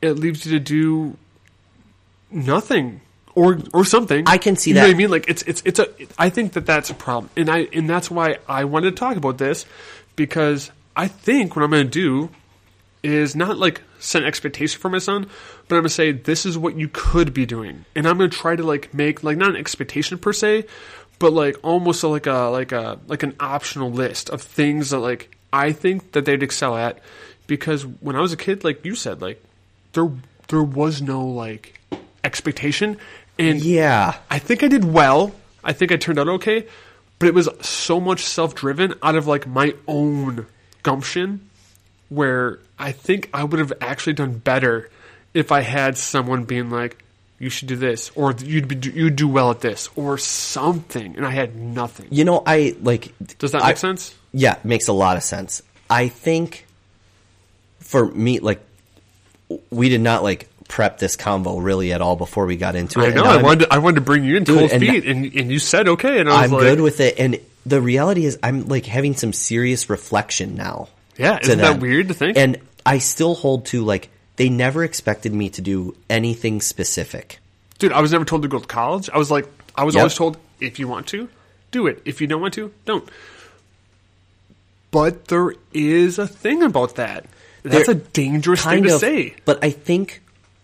it 0.03 0.13
leaves 0.13 0.45
you 0.47 0.53
to 0.53 0.61
do 0.61 1.17
nothing 2.31 3.01
or 3.35 3.59
or 3.73 3.85
something. 3.85 4.25
I 4.27 4.39
can 4.39 4.57
see 4.57 4.71
you 4.71 4.75
Know 4.75 4.83
that. 4.83 4.89
what 4.89 4.95
I 4.95 4.99
mean? 4.99 5.11
Like 5.11 5.29
it's 5.29 5.43
it's 5.43 5.63
it's 5.65 5.79
a. 5.79 5.89
I 6.19 6.31
think 6.31 6.53
that 6.53 6.67
that's 6.67 6.91
a 6.91 6.95
problem, 6.95 7.31
and 7.37 7.49
I 7.49 7.69
and 7.73 7.89
that's 7.89 8.11
why 8.11 8.39
I 8.49 8.65
wanted 8.65 8.91
to 8.91 8.97
talk 8.97 9.17
about 9.17 9.39
this 9.39 9.67
because 10.17 10.71
I 10.97 11.09
think 11.09 11.57
what 11.57 11.63
I'm 11.65 11.71
going 11.71 11.85
to 11.87 11.91
do 11.91 12.31
is 13.03 13.35
not 13.35 13.57
like 13.57 13.83
set 13.99 14.23
an 14.23 14.29
expectation 14.29 14.81
for 14.81 14.91
my 14.91 14.99
son, 14.99 15.29
but 15.71 15.77
I'm 15.77 15.83
gonna 15.83 15.89
say 15.91 16.11
this 16.11 16.45
is 16.45 16.59
what 16.59 16.77
you 16.77 16.91
could 16.93 17.33
be 17.33 17.47
doing, 17.47 17.85
and 17.95 18.07
I'm 18.09 18.19
gonna 18.19 18.29
try 18.29 18.57
to 18.57 18.65
like 18.65 18.93
make 18.93 19.23
like 19.23 19.37
not 19.37 19.51
an 19.51 19.57
expectation 19.57 20.19
per 20.19 20.33
se, 20.33 20.67
but 21.21 21.33
like 21.33 21.57
almost 21.63 22.03
like 22.03 22.27
a 22.27 22.51
like 22.51 22.73
a 22.73 22.99
like 23.07 23.23
an 23.23 23.37
optional 23.39 23.89
list 23.93 24.31
of 24.31 24.43
things 24.43 24.91
that 24.91 24.99
like 24.99 25.35
I 25.53 25.71
think 25.71 26.11
that 26.11 26.25
they'd 26.25 26.43
excel 26.43 26.77
at, 26.77 26.99
because 27.47 27.87
when 27.87 28.17
I 28.17 28.21
was 28.21 28.33
a 28.33 28.37
kid, 28.37 28.65
like 28.65 28.85
you 28.85 28.97
said, 28.97 29.23
like 29.23 29.41
there 29.93 30.11
there 30.49 30.63
was 30.63 31.01
no 31.01 31.25
like 31.25 31.81
expectation, 32.25 32.99
and 33.39 33.63
Yeah. 33.63 34.17
I 34.29 34.41
think 34.41 34.65
I 34.65 34.69
did 34.69 34.85
well. 34.85 35.33
I 35.63 35.73
think 35.73 35.93
I 35.93 35.97
turned 35.97 36.19
out 36.19 36.29
okay, 36.29 36.67
but 37.21 37.29
it 37.29 37.35
was 37.35 37.49
so 37.61 38.01
much 38.01 38.25
self 38.25 38.57
driven 38.57 38.95
out 39.05 39.15
of 39.15 39.29
like 39.29 39.47
my 39.47 39.75
own 39.87 40.47
gumption 40.83 41.49
where 42.09 42.59
I 42.77 42.91
think 42.91 43.31
I 43.33 43.45
would 43.45 43.61
have 43.61 43.73
actually 43.81 44.15
done 44.15 44.33
better 44.39 44.91
if 45.35 45.53
I 45.53 45.61
had 45.61 45.97
someone 45.97 46.45
being 46.45 46.71
like, 46.71 47.03
"You 47.39 47.51
should 47.51 47.69
do 47.69 47.77
this," 47.77 48.11
or 48.15 48.35
"You'd 48.39 48.69
be 48.69 48.91
you'd 48.91 49.17
do 49.17 49.29
well 49.29 49.51
at 49.51 49.61
this," 49.61 49.89
or 49.97 50.19
something, 50.19 51.17
and 51.17 51.25
I 51.27 51.31
had 51.31 51.57
nothing. 51.57 52.07
You 52.11 52.25
know, 52.25 52.43
I 52.47 52.77
like. 52.83 53.13
Does 53.39 53.53
that 53.53 53.63
I- 53.63 53.69
make 53.69 53.77
sense? 53.77 54.15
Yeah, 54.33 54.55
it 54.57 54.65
makes 54.65 54.89
a 54.89 54.93
lot 54.93 55.17
of 55.17 55.23
sense. 55.23 55.63
I 55.89 56.07
think 56.09 56.67
for 57.81 58.07
me, 58.07 58.39
like, 58.39 58.61
we 59.71 59.89
did 59.89 60.01
not 60.01 60.23
like 60.23 60.49
prep 60.69 60.99
this 60.99 61.17
convo 61.17 61.63
really 61.63 61.93
at 61.93 62.01
all 62.01 62.15
before 62.15 62.47
we 62.47 62.57
got 62.57 62.77
into 62.77 63.01
it. 63.01 63.09
I 63.11 63.15
know. 63.15 63.25
I 63.25 63.43
wanted 63.43 63.65
to, 63.65 63.75
I 63.75 63.79
wanted 63.79 63.97
to 63.97 64.01
bring 64.03 64.23
you 64.25 64.37
in 64.37 64.45
Dude, 64.45 64.59
cold 64.59 64.71
and- 64.71 64.81
feet, 64.81 65.05
and 65.07 65.25
and 65.35 65.51
you 65.51 65.59
said 65.59 65.89
okay, 65.89 66.21
and 66.21 66.29
I 66.29 66.43
was 66.43 66.45
I'm 66.45 66.51
like, 66.53 66.61
good 66.63 66.81
with 66.81 67.01
it. 67.01 67.19
And 67.19 67.41
the 67.67 67.81
reality 67.81 68.25
is, 68.25 68.39
I'm 68.43 68.69
like 68.69 68.87
having 68.87 69.15
some 69.17 69.33
serious 69.33 69.91
reflection 69.91 70.55
now. 70.57 70.89
Yeah, 71.19 71.39
isn't 71.43 71.59
that 71.59 71.81
weird 71.81 72.09
to 72.09 72.15
think? 72.15 72.37
And 72.39 72.59
I 72.87 72.99
still 72.99 73.35
hold 73.35 73.67
to 73.67 73.85
like 73.85 74.11
they 74.41 74.49
never 74.49 74.83
expected 74.83 75.35
me 75.35 75.51
to 75.51 75.61
do 75.61 75.95
anything 76.09 76.63
specific. 76.63 77.41
Dude, 77.79 77.93
I 77.93 78.01
was 78.01 78.11
never 78.11 78.25
told 78.25 78.41
to 78.41 78.49
go 78.49 78.59
to 78.59 78.67
college. 78.67 79.11
I 79.13 79.19
was 79.19 79.31
like, 79.31 79.47
I 79.77 79.85
was 79.85 79.95
Yep. 79.95 80.01
always 80.01 80.15
told 80.15 80.39
if 80.61 80.79
you 80.79 80.89
want 80.89 81.07
to, 81.09 81.29
do 81.73 81.87
it. 81.87 82.01
If 82.07 82.23
you 82.23 82.27
don't 82.27 82.41
want 82.41 82.55
to, 82.55 82.73
don't. 82.87 83.07
But 84.91 85.27
there 85.27 85.53
is 85.75 86.19
a 86.19 86.27
thing 86.27 86.63
about 86.63 86.97
that. 86.97 87.27
That's 87.63 87.87
There- 87.87 87.95
a 87.97 87.99
dangerous 87.99 88.65
thing 88.65 88.85
to 88.85 88.95
of, 88.95 89.01
say. 89.01 89.35
But 89.45 89.63
I 89.63 89.69
think 89.69 90.23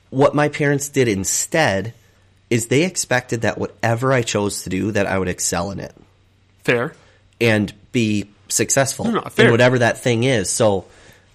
what 0.08 0.34
my 0.34 0.48
parents 0.48 0.88
did 0.88 1.06
instead 1.06 1.92
is 2.48 2.68
they 2.68 2.82
expected 2.84 3.42
that 3.42 3.58
whatever 3.58 4.10
I 4.10 4.22
chose 4.22 4.62
to 4.62 4.70
do, 4.70 4.90
that 4.92 5.06
I 5.06 5.18
would 5.18 5.28
excel 5.28 5.70
in 5.70 5.80
it 5.80 5.94
Fair. 6.64 6.94
and 7.42 7.74
be 7.92 8.24
successful 8.48 9.04
No, 9.04 9.10
no, 9.20 9.24
in 9.36 9.50
whatever 9.50 9.80
that 9.80 9.98
thing 10.02 10.24
is. 10.24 10.48
So, 10.48 10.86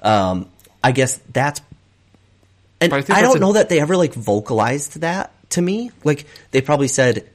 um, 0.02 0.48
I 0.84 0.92
guess 0.92 1.20
that's. 1.32 1.62
And 2.82 2.94
I 2.94 2.98
I, 3.10 3.22
don't 3.22 3.38
a- 3.38 3.40
know 3.40 3.54
that 3.54 3.70
they 3.70 3.80
ever 3.80 3.96
like 3.96 4.14
vocalized 4.14 5.02
that 5.02 5.32
to 5.52 5.62
me. 5.62 5.92
Like 6.04 6.26
they 6.52 6.62
probably 6.62 6.88
said, 6.88 7.30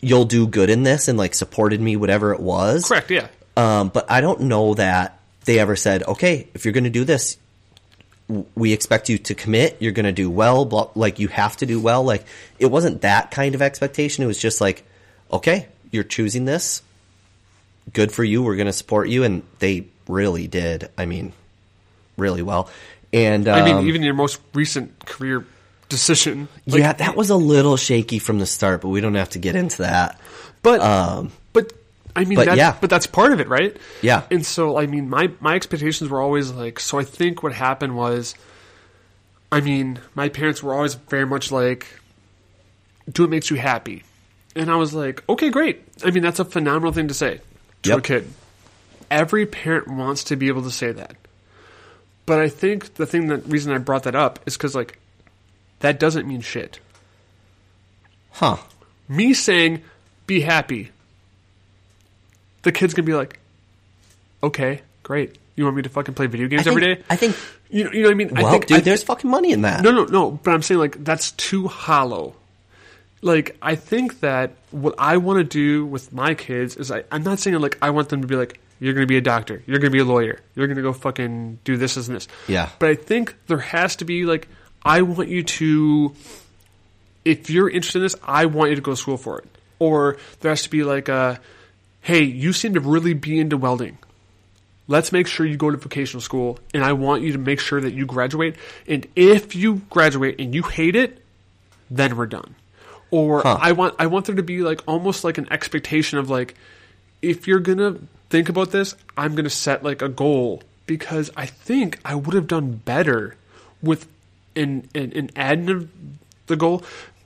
"You'll 0.00 0.24
do 0.24 0.46
good 0.46 0.70
in 0.70 0.82
this," 0.82 1.08
and 1.08 1.18
like 1.18 1.34
supported 1.34 1.80
me, 1.80 1.96
whatever 1.96 2.32
it 2.32 2.40
was. 2.40 2.88
Correct, 2.88 3.10
yeah. 3.10 3.28
Um, 3.56 3.88
but 3.90 4.10
I 4.10 4.20
don't 4.22 4.42
know 4.42 4.74
that 4.74 5.20
they 5.44 5.58
ever 5.58 5.76
said, 5.76 6.02
okay, 6.04 6.48
if 6.54 6.64
you're 6.64 6.72
going 6.72 6.84
to 6.84 6.90
do 6.90 7.04
this, 7.04 7.36
w- 8.28 8.46
we 8.54 8.72
expect 8.72 9.08
you 9.10 9.18
to 9.18 9.34
commit. 9.34 9.76
You're 9.80 9.92
going 9.92 10.06
to 10.06 10.12
do 10.12 10.30
well. 10.30 10.64
Blah, 10.64 10.90
like 10.94 11.18
you 11.18 11.28
have 11.28 11.56
to 11.58 11.66
do 11.66 11.78
well. 11.80 12.02
Like 12.02 12.24
it 12.58 12.66
wasn't 12.66 13.02
that 13.02 13.30
kind 13.30 13.54
of 13.54 13.60
expectation. 13.60 14.24
It 14.24 14.28
was 14.28 14.38
just 14.38 14.60
like, 14.60 14.84
okay, 15.30 15.66
you're 15.90 16.04
choosing 16.04 16.44
this. 16.46 16.80
Good 17.92 18.12
for 18.12 18.24
you. 18.24 18.42
We're 18.42 18.56
going 18.56 18.66
to 18.68 18.72
support 18.72 19.08
you. 19.08 19.24
And 19.24 19.42
they 19.58 19.86
really 20.08 20.46
did. 20.46 20.88
I 20.96 21.04
mean, 21.04 21.32
really 22.16 22.42
well. 22.42 22.70
And 23.12 23.46
um, 23.48 23.54
I 23.54 23.64
mean, 23.64 23.86
even 23.88 24.02
your 24.02 24.14
most 24.14 24.40
recent 24.54 25.04
career 25.04 25.44
decision. 25.88 26.48
like- 26.66 26.80
yeah, 26.80 26.92
that 26.94 27.16
was 27.16 27.28
a 27.30 27.36
little 27.36 27.76
shaky 27.76 28.18
from 28.18 28.38
the 28.38 28.46
start, 28.46 28.80
but 28.80 28.88
we 28.88 29.00
don't 29.00 29.14
have 29.14 29.30
to 29.30 29.38
get 29.38 29.54
into 29.56 29.78
that. 29.82 30.18
But 30.62 30.80
Um, 30.80 31.32
but 31.52 31.72
I 32.16 32.24
mean, 32.24 32.36
but 32.36 32.46
that, 32.46 32.56
yeah. 32.56 32.76
but 32.80 32.88
that's 32.90 33.06
part 33.06 33.32
of 33.32 33.40
it, 33.40 33.48
right? 33.48 33.76
Yeah. 34.00 34.22
And 34.30 34.44
so, 34.46 34.78
I 34.78 34.86
mean, 34.86 35.10
my 35.10 35.30
my 35.40 35.54
expectations 35.54 36.08
were 36.10 36.20
always 36.20 36.50
like. 36.50 36.78
So 36.80 36.98
I 36.98 37.04
think 37.04 37.42
what 37.42 37.52
happened 37.52 37.96
was, 37.96 38.34
I 39.50 39.60
mean, 39.60 39.98
my 40.14 40.28
parents 40.28 40.62
were 40.62 40.72
always 40.74 40.94
very 40.94 41.26
much 41.26 41.50
like, 41.52 41.86
"Do 43.10 43.24
what 43.24 43.30
makes 43.30 43.50
you 43.50 43.56
happy," 43.56 44.04
and 44.56 44.70
I 44.70 44.76
was 44.76 44.94
like, 44.94 45.22
"Okay, 45.28 45.50
great." 45.50 45.82
I 46.04 46.10
mean, 46.10 46.22
that's 46.22 46.38
a 46.38 46.44
phenomenal 46.44 46.92
thing 46.92 47.08
to 47.08 47.14
say 47.14 47.40
to 47.82 47.90
Yep. 47.90 47.98
a 47.98 48.02
kid. 48.02 48.32
Every 49.10 49.44
parent 49.46 49.88
wants 49.88 50.24
to 50.24 50.36
be 50.36 50.48
able 50.48 50.62
to 50.62 50.70
say 50.70 50.92
that, 50.92 51.16
but 52.26 52.38
I 52.38 52.48
think 52.48 52.94
the 52.94 53.06
thing 53.06 53.26
that 53.28 53.46
reason 53.46 53.72
I 53.72 53.78
brought 53.78 54.04
that 54.04 54.14
up 54.14 54.38
is 54.46 54.56
because 54.56 54.74
like, 54.74 54.98
that 55.80 55.98
doesn't 56.00 56.26
mean 56.28 56.40
shit. 56.40 56.78
huh? 58.32 58.56
me 59.08 59.34
saying 59.34 59.82
be 60.26 60.40
happy 60.40 60.90
the 62.62 62.72
kid's 62.72 62.94
gonna 62.94 63.04
be 63.06 63.14
like 63.14 63.38
okay 64.42 64.80
great 65.02 65.36
you 65.56 65.64
want 65.64 65.76
me 65.76 65.82
to 65.82 65.88
fucking 65.88 66.14
play 66.14 66.26
video 66.26 66.46
games 66.48 66.66
I 66.66 66.70
every 66.70 66.82
think- 66.82 66.98
day 67.00 67.04
I 67.10 67.16
think. 67.16 67.36
you 67.68 67.84
know, 67.84 67.90
you 67.90 68.02
know 68.02 68.08
what 68.08 68.12
i 68.12 68.14
mean 68.14 68.28
Well, 68.34 68.46
i 68.46 68.50
think 68.52 68.66
dude, 68.66 68.78
I- 68.78 68.80
there's 68.80 69.02
fucking 69.02 69.28
money 69.28 69.52
in 69.52 69.62
that. 69.62 69.82
no 69.82 69.90
no 69.90 70.04
no 70.04 70.30
but 70.30 70.52
i'm 70.52 70.62
saying 70.62 70.78
like 70.78 71.02
that's 71.04 71.32
too 71.32 71.66
hollow 71.68 72.34
like 73.20 73.56
i 73.60 73.74
think 73.74 74.20
that 74.20 74.52
what 74.70 74.94
i 74.98 75.16
want 75.16 75.38
to 75.38 75.44
do 75.44 75.84
with 75.84 76.12
my 76.12 76.34
kids 76.34 76.76
is 76.76 76.90
I, 76.90 77.02
i'm 77.10 77.24
not 77.24 77.38
saying 77.40 77.58
like 77.60 77.76
i 77.82 77.90
want 77.90 78.08
them 78.08 78.22
to 78.22 78.26
be 78.28 78.36
like 78.36 78.60
you're 78.82 78.94
going 78.94 79.04
to 79.06 79.08
be 79.14 79.16
a 79.16 79.20
doctor 79.22 79.62
you're 79.66 79.78
going 79.78 79.90
to 79.90 79.96
be 79.96 80.00
a 80.00 80.04
lawyer 80.04 80.40
you're 80.54 80.66
going 80.66 80.76
to 80.76 80.82
go 80.82 80.92
fucking 80.92 81.58
do 81.64 81.76
this 81.76 81.94
this, 81.94 82.08
and 82.08 82.16
this 82.16 82.28
Yeah. 82.48 82.68
but 82.78 82.88
i 82.90 82.94
think 82.94 83.34
there 83.46 83.58
has 83.58 83.96
to 83.96 84.04
be 84.04 84.24
like 84.24 84.48
i 84.82 85.02
want 85.02 85.28
you 85.28 85.42
to 85.44 86.14
if 87.24 87.50
you're 87.50 87.70
interested 87.70 87.98
in 87.98 88.02
this, 88.02 88.16
I 88.24 88.46
want 88.46 88.70
you 88.70 88.76
to 88.76 88.82
go 88.82 88.90
to 88.92 88.96
school 88.96 89.16
for 89.16 89.38
it. 89.38 89.44
Or 89.78 90.16
there 90.40 90.50
has 90.50 90.62
to 90.64 90.70
be 90.70 90.82
like 90.82 91.08
a, 91.08 91.38
hey, 92.00 92.22
you 92.24 92.52
seem 92.52 92.74
to 92.74 92.80
really 92.80 93.14
be 93.14 93.38
into 93.38 93.56
welding. 93.56 93.98
Let's 94.88 95.12
make 95.12 95.28
sure 95.28 95.46
you 95.46 95.56
go 95.56 95.70
to 95.70 95.76
vocational 95.76 96.20
school, 96.20 96.58
and 96.74 96.84
I 96.84 96.92
want 96.94 97.22
you 97.22 97.30
to 97.32 97.38
make 97.38 97.60
sure 97.60 97.80
that 97.80 97.94
you 97.94 98.06
graduate. 98.06 98.56
And 98.88 99.06
if 99.14 99.54
you 99.54 99.82
graduate 99.88 100.40
and 100.40 100.52
you 100.52 100.64
hate 100.64 100.96
it, 100.96 101.24
then 101.90 102.16
we're 102.16 102.26
done. 102.26 102.56
Or 103.12 103.42
Huh. 103.42 103.58
I 103.60 103.70
want 103.72 103.94
I 104.00 104.06
want 104.06 104.26
there 104.26 104.34
to 104.34 104.42
be 104.42 104.62
like 104.62 104.80
almost 104.88 105.22
like 105.22 105.38
an 105.38 105.46
expectation 105.52 106.18
of 106.18 106.28
like, 106.28 106.56
if 107.22 107.46
you're 107.46 107.60
gonna 107.60 107.98
think 108.32 108.48
about 108.48 108.70
this, 108.70 108.96
I'm 109.14 109.34
gonna 109.34 109.50
set 109.50 109.84
like 109.84 110.00
a 110.00 110.08
goal 110.08 110.62
because 110.86 111.30
I 111.36 111.44
think 111.44 112.00
I 112.02 112.14
would 112.14 112.34
have 112.34 112.48
done 112.48 112.72
better 112.72 113.36
with 113.82 114.08
an, 114.56 114.88
an, 114.94 115.12
in 115.12 115.30
adding 115.36 115.68
of 115.68 115.90
the 116.46 116.56
goal. 116.56 116.82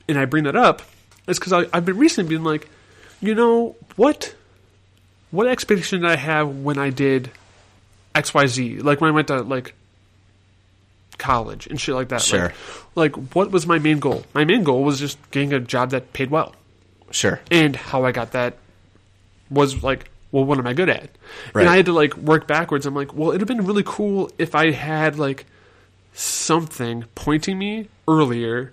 And 0.08 0.18
I 0.18 0.25
bring 0.25 0.44
that 0.44 0.56
up 0.56 0.82
is 1.28 1.38
because 1.38 1.52
I've 1.52 1.84
been 1.84 1.96
recently 1.96 2.28
being 2.28 2.42
like, 2.44 2.68
you 3.20 3.36
know 3.36 3.76
what 3.94 4.34
what 5.30 5.46
expectation 5.46 6.02
did 6.02 6.10
I 6.10 6.16
have 6.16 6.48
when 6.48 6.76
I 6.76 6.90
did 6.90 7.30
X 8.14 8.34
Y 8.34 8.46
Z? 8.48 8.78
Like 8.80 9.00
when 9.00 9.08
I 9.08 9.14
went 9.14 9.28
to 9.28 9.42
like 9.42 9.75
college 11.18 11.68
and 11.68 11.80
shit 11.80 11.94
like 11.94 12.08
that. 12.08 12.22
Sure. 12.22 12.52
Like, 12.96 13.16
like 13.16 13.34
what 13.34 13.52
was 13.52 13.64
my 13.64 13.78
main 13.78 14.00
goal? 14.00 14.25
My 14.34 14.44
main 14.44 14.64
goal 14.64 14.82
was 14.82 14.98
just 14.98 15.18
getting 15.30 15.52
a 15.52 15.60
job 15.60 15.90
that 15.90 16.12
paid 16.12 16.30
well. 16.30 16.52
Sure. 17.12 17.40
And 17.48 17.76
how 17.76 18.04
I 18.04 18.10
got 18.10 18.32
that 18.32 18.58
was 19.48 19.84
like, 19.84 20.10
well, 20.33 20.45
what 20.45 20.59
am 20.59 20.66
I 20.66 20.73
good 20.73 20.88
at? 20.88 21.11
Right. 21.54 21.62
And 21.62 21.68
I 21.68 21.76
had 21.76 21.87
to 21.87 21.92
like 21.92 22.16
work 22.16 22.47
backwards. 22.47 22.87
I'm 22.87 22.95
like, 22.95 23.14
well, 23.14 23.30
it'd 23.30 23.40
have 23.40 23.49
been 23.49 23.64
really 23.66 23.85
cool 23.85 24.30
if 24.38 24.54
I 24.54 24.71
had 24.73 25.18
like 25.18 25.47
something 26.14 27.04
pointing 27.14 27.59
me 27.59 27.88
earlier, 28.09 28.73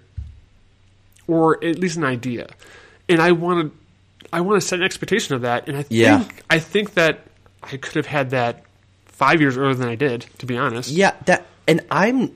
or 1.28 1.64
at 1.64 1.78
least 1.80 1.98
an 1.98 2.04
idea. 2.04 2.50
And 3.10 3.22
I 3.22 3.32
wanted, 3.32 3.72
I 4.32 4.42
want 4.42 4.62
to 4.62 4.68
set 4.68 4.80
an 4.80 4.86
expectation 4.86 5.36
of 5.36 5.42
that. 5.42 5.68
And 5.68 5.78
I 5.78 5.86
Yeah. 5.90 6.20
think, 6.20 6.44
I 6.50 6.60
think 6.60 6.94
that 6.96 7.20
I 7.62 7.78
could 7.78 7.96
have 7.96 8.06
had 8.06 8.32
that 8.32 8.64
five 9.06 9.40
years 9.42 9.58
earlier 9.58 9.76
than 9.76 9.88
I 9.90 9.96
did, 9.96 10.26
to 10.40 10.46
be 10.46 10.58
honest. 10.58 10.90
Yeah, 10.90 11.12
that 11.26 11.46
and 11.68 11.82
I'm 11.92 12.32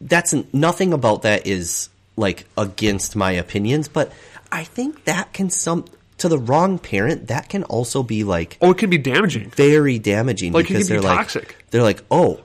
that's 0.00 0.34
nothing 0.52 0.92
about 0.92 1.22
that 1.22 1.46
is 1.46 1.88
like 2.16 2.46
against 2.58 3.16
my 3.16 3.32
opinions, 3.32 3.88
but 3.88 4.12
I 4.52 4.64
think 4.64 5.04
that 5.04 5.32
can 5.32 5.50
some 5.50 5.84
to 6.24 6.28
the 6.28 6.38
wrong 6.38 6.78
parent 6.78 7.28
that 7.28 7.48
can 7.48 7.62
also 7.64 8.02
be 8.02 8.24
like 8.24 8.56
Oh, 8.60 8.70
it 8.72 8.78
can 8.78 8.90
be 8.90 8.98
damaging. 8.98 9.50
very 9.50 9.98
damaging 9.98 10.52
Like, 10.52 10.66
because 10.68 10.88
can 10.88 10.94
they're 11.00 11.02
be 11.02 11.06
like 11.06 11.56
they're 11.70 11.82
like, 11.82 12.02
"Oh, 12.10 12.40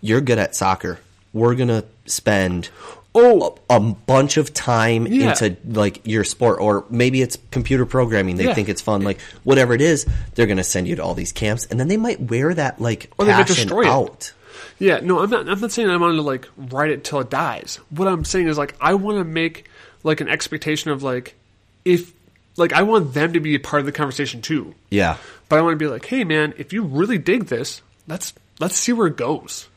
you're 0.00 0.20
good 0.20 0.38
at 0.38 0.54
soccer. 0.56 0.98
We're 1.32 1.54
going 1.54 1.68
to 1.68 1.84
spend 2.06 2.68
Oh, 3.14 3.58
a 3.68 3.78
bunch 3.78 4.38
of 4.38 4.54
time 4.54 5.06
Yeah. 5.06 5.30
into 5.30 5.56
like 5.66 6.00
your 6.06 6.24
sport 6.24 6.60
or 6.60 6.84
maybe 6.88 7.20
it's 7.20 7.36
computer 7.50 7.84
programming 7.84 8.36
they 8.36 8.44
Yeah. 8.44 8.54
think 8.54 8.70
it's 8.70 8.80
fun 8.80 9.02
like 9.02 9.20
whatever 9.44 9.74
it 9.74 9.82
is 9.82 10.06
they're 10.34 10.46
going 10.46 10.56
to 10.56 10.64
send 10.64 10.88
you 10.88 10.96
to 10.96 11.02
all 11.04 11.12
these 11.14 11.30
camps 11.30 11.66
and 11.66 11.78
then 11.78 11.88
they 11.88 11.98
might 11.98 12.20
wear 12.22 12.54
that 12.54 12.80
like 12.80 13.10
Or 13.18 13.26
they 13.26 13.32
passion 13.32 13.54
destroy 13.54 14.04
it. 14.06 14.32
Yeah, 14.78 15.00
no, 15.02 15.20
I'm 15.20 15.28
not. 15.30 15.46
I'm 15.48 15.60
not 15.60 15.70
saying 15.72 15.90
I 15.90 15.96
want 15.98 16.16
to 16.16 16.22
like 16.22 16.48
write 16.56 16.90
it 16.90 17.04
till 17.04 17.20
it 17.20 17.28
dies. 17.30 17.78
What 17.90 18.08
I'm 18.08 18.24
saying 18.24 18.48
is 18.48 18.56
like 18.58 18.74
I 18.80 18.94
want 18.94 19.18
to 19.18 19.24
make 19.24 19.66
like 20.02 20.20
an 20.22 20.28
expectation 20.28 20.90
of 20.90 21.02
like 21.02 21.34
if 21.84 22.12
like 22.56 22.72
I 22.72 22.82
want 22.82 23.14
them 23.14 23.32
to 23.32 23.40
be 23.40 23.54
a 23.54 23.60
part 23.60 23.80
of 23.80 23.86
the 23.86 23.92
conversation 23.92 24.42
too. 24.42 24.74
yeah 24.90 25.16
But 25.48 25.58
I 25.58 25.62
want 25.62 25.74
to 25.74 25.84
be 25.84 25.86
like, 25.90 26.04
hey 26.06 26.24
man, 26.24 26.54
if 26.58 26.72
you 26.72 26.82
really 26.82 27.18
dig 27.18 27.46
this, 27.46 27.82
let's 28.08 28.34
let's 28.60 28.76
see 28.76 28.92
where 28.92 29.06
it 29.06 29.16
goes. 29.16 29.68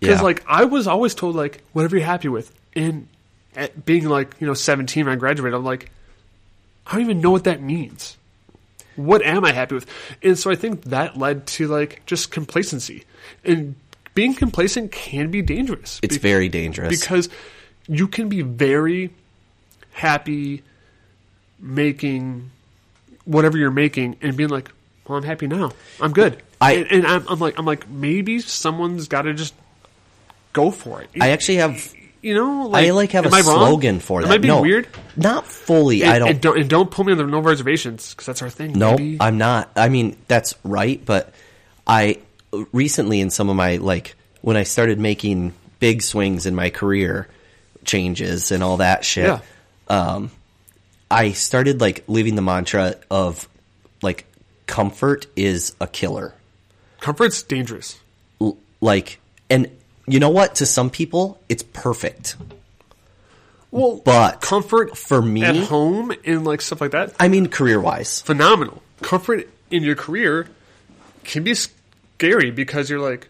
Because 0.00 0.18
Yeah. 0.18 0.22
like 0.24 0.44
I 0.46 0.64
was 0.64 0.86
always 0.86 1.14
told 1.14 1.36
like 1.36 1.62
whatever 1.72 1.96
you're 1.96 2.06
happy 2.06 2.28
with, 2.28 2.52
and 2.74 3.08
at 3.54 3.84
being 3.86 4.08
like 4.08 4.34
you 4.40 4.46
know 4.46 4.54
17 4.54 5.04
when 5.06 5.12
I 5.12 5.16
graduated, 5.16 5.54
I'm 5.56 5.64
like 5.64 5.90
I 6.86 6.92
don't 6.92 7.00
even 7.02 7.20
know 7.20 7.30
what 7.32 7.44
that 7.44 7.60
means. 7.62 8.16
What 8.94 9.22
am 9.22 9.44
I 9.44 9.52
happy 9.52 9.74
with? 9.74 9.86
And 10.22 10.38
so 10.38 10.50
I 10.50 10.54
think 10.54 10.84
that 10.84 11.16
led 11.18 11.46
to 11.48 11.66
like 11.68 12.02
just 12.06 12.30
complacency, 12.30 13.04
and 13.44 13.74
being 14.14 14.32
complacent 14.34 14.92
can 14.92 15.30
be 15.30 15.42
dangerous. 15.42 15.98
it's 16.02 16.16
very 16.16 16.48
dangerous 16.48 16.88
because 16.88 17.28
you 17.88 18.08
can 18.08 18.28
be 18.28 18.40
very 18.42 19.10
happy 19.92 20.62
making 21.66 22.50
whatever 23.24 23.58
you're 23.58 23.70
making 23.70 24.16
and 24.22 24.36
being 24.36 24.50
like, 24.50 24.70
"Well, 25.06 25.18
I'm 25.18 25.24
happy 25.24 25.46
now. 25.46 25.72
I'm 26.00 26.12
good." 26.12 26.42
I- 26.60 26.72
and, 26.72 26.86
and 26.90 27.06
I'm, 27.06 27.28
I'm 27.28 27.38
like, 27.38 27.58
I'm 27.58 27.66
like, 27.66 27.88
maybe 27.88 28.40
someone's 28.40 29.08
got 29.08 29.22
to 29.22 29.34
just 29.34 29.54
go 30.52 30.70
for 30.70 31.02
it. 31.02 31.10
I 31.20 31.30
actually 31.30 31.56
have 31.56 31.92
you 32.22 32.34
know, 32.34 32.72
I 32.72 32.90
like 32.90 33.12
have 33.12 33.24
a 33.24 33.28
I 33.28 33.42
wrong? 33.42 33.58
slogan 33.58 34.00
for 34.00 34.20
that. 34.20 34.26
Am 34.26 34.32
I 34.32 34.38
being 34.38 34.54
no, 34.54 34.60
weird? 34.62 34.88
Not 35.16 35.46
fully. 35.46 36.02
And, 36.02 36.10
I 36.10 36.18
don't. 36.18 36.28
and 36.28 36.40
don't 36.40 36.58
and 36.58 36.68
don't 36.68 36.90
put 36.90 37.06
me 37.06 37.12
on 37.12 37.18
the 37.18 37.26
no 37.26 37.38
reservations 37.38 38.10
because 38.14 38.26
that's 38.26 38.42
our 38.42 38.50
thing. 38.50 38.72
no. 38.72 38.96
I'm 39.20 39.38
not. 39.38 39.70
I 39.76 39.88
mean, 39.88 40.16
that's 40.26 40.54
right, 40.64 41.00
but 41.04 41.32
I 41.86 42.18
recently 42.72 43.20
in 43.20 43.30
some 43.30 43.48
of 43.48 43.54
my 43.54 43.76
like 43.76 44.16
when 44.40 44.56
I 44.56 44.64
started 44.64 44.98
making 44.98 45.52
big 45.78 46.02
swings 46.02 46.46
in 46.46 46.54
my 46.54 46.70
career 46.70 47.28
changes 47.84 48.50
and 48.50 48.62
all 48.62 48.78
that 48.78 49.04
shit. 49.04 49.26
Yeah. 49.26 49.40
Um, 49.88 50.30
I 51.10 51.32
started 51.32 51.80
like 51.80 52.04
living 52.08 52.34
the 52.34 52.42
mantra 52.42 52.96
of 53.10 53.48
like 54.02 54.26
comfort 54.66 55.26
is 55.36 55.74
a 55.80 55.86
killer. 55.86 56.34
Comfort's 57.00 57.42
dangerous. 57.42 57.98
L- 58.40 58.56
like, 58.80 59.20
and 59.48 59.70
you 60.08 60.18
know 60.18 60.30
what? 60.30 60.56
To 60.56 60.66
some 60.66 60.90
people, 60.90 61.40
it's 61.48 61.62
perfect. 61.62 62.36
Well, 63.70 64.00
But 64.04 64.40
comfort 64.40 64.96
for 64.96 65.20
me- 65.20 65.44
at 65.44 65.56
home 65.56 66.12
and 66.24 66.44
like 66.44 66.60
stuff 66.60 66.80
like 66.80 66.92
that, 66.92 67.14
I 67.20 67.28
mean, 67.28 67.48
career 67.48 67.80
wise. 67.80 68.22
phenomenal. 68.22 68.82
Comfort 69.02 69.48
in 69.70 69.82
your 69.82 69.96
career 69.96 70.48
can 71.24 71.42
be 71.44 71.54
scary 71.54 72.50
because 72.50 72.88
you're 72.88 73.00
like, 73.00 73.28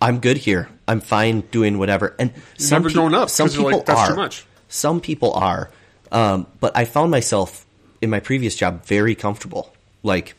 I'm 0.00 0.18
good 0.20 0.36
here. 0.38 0.68
I'm 0.88 1.00
fine 1.00 1.40
doing 1.50 1.78
whatever. 1.78 2.14
And 2.18 2.32
some 2.58 2.82
never 2.82 2.88
peop- 2.88 2.96
grown 2.96 3.14
up 3.14 3.30
Some 3.30 3.48
people 3.48 3.64
like, 3.70 3.86
"That's 3.86 4.00
are. 4.00 4.08
too 4.10 4.16
much." 4.16 4.44
Some 4.68 5.00
people 5.00 5.32
are. 5.34 5.70
Um, 6.14 6.46
but 6.60 6.76
I 6.76 6.84
found 6.84 7.10
myself 7.10 7.66
in 8.00 8.08
my 8.08 8.20
previous 8.20 8.54
job 8.54 8.84
very 8.86 9.14
comfortable. 9.14 9.72
Like, 10.02 10.34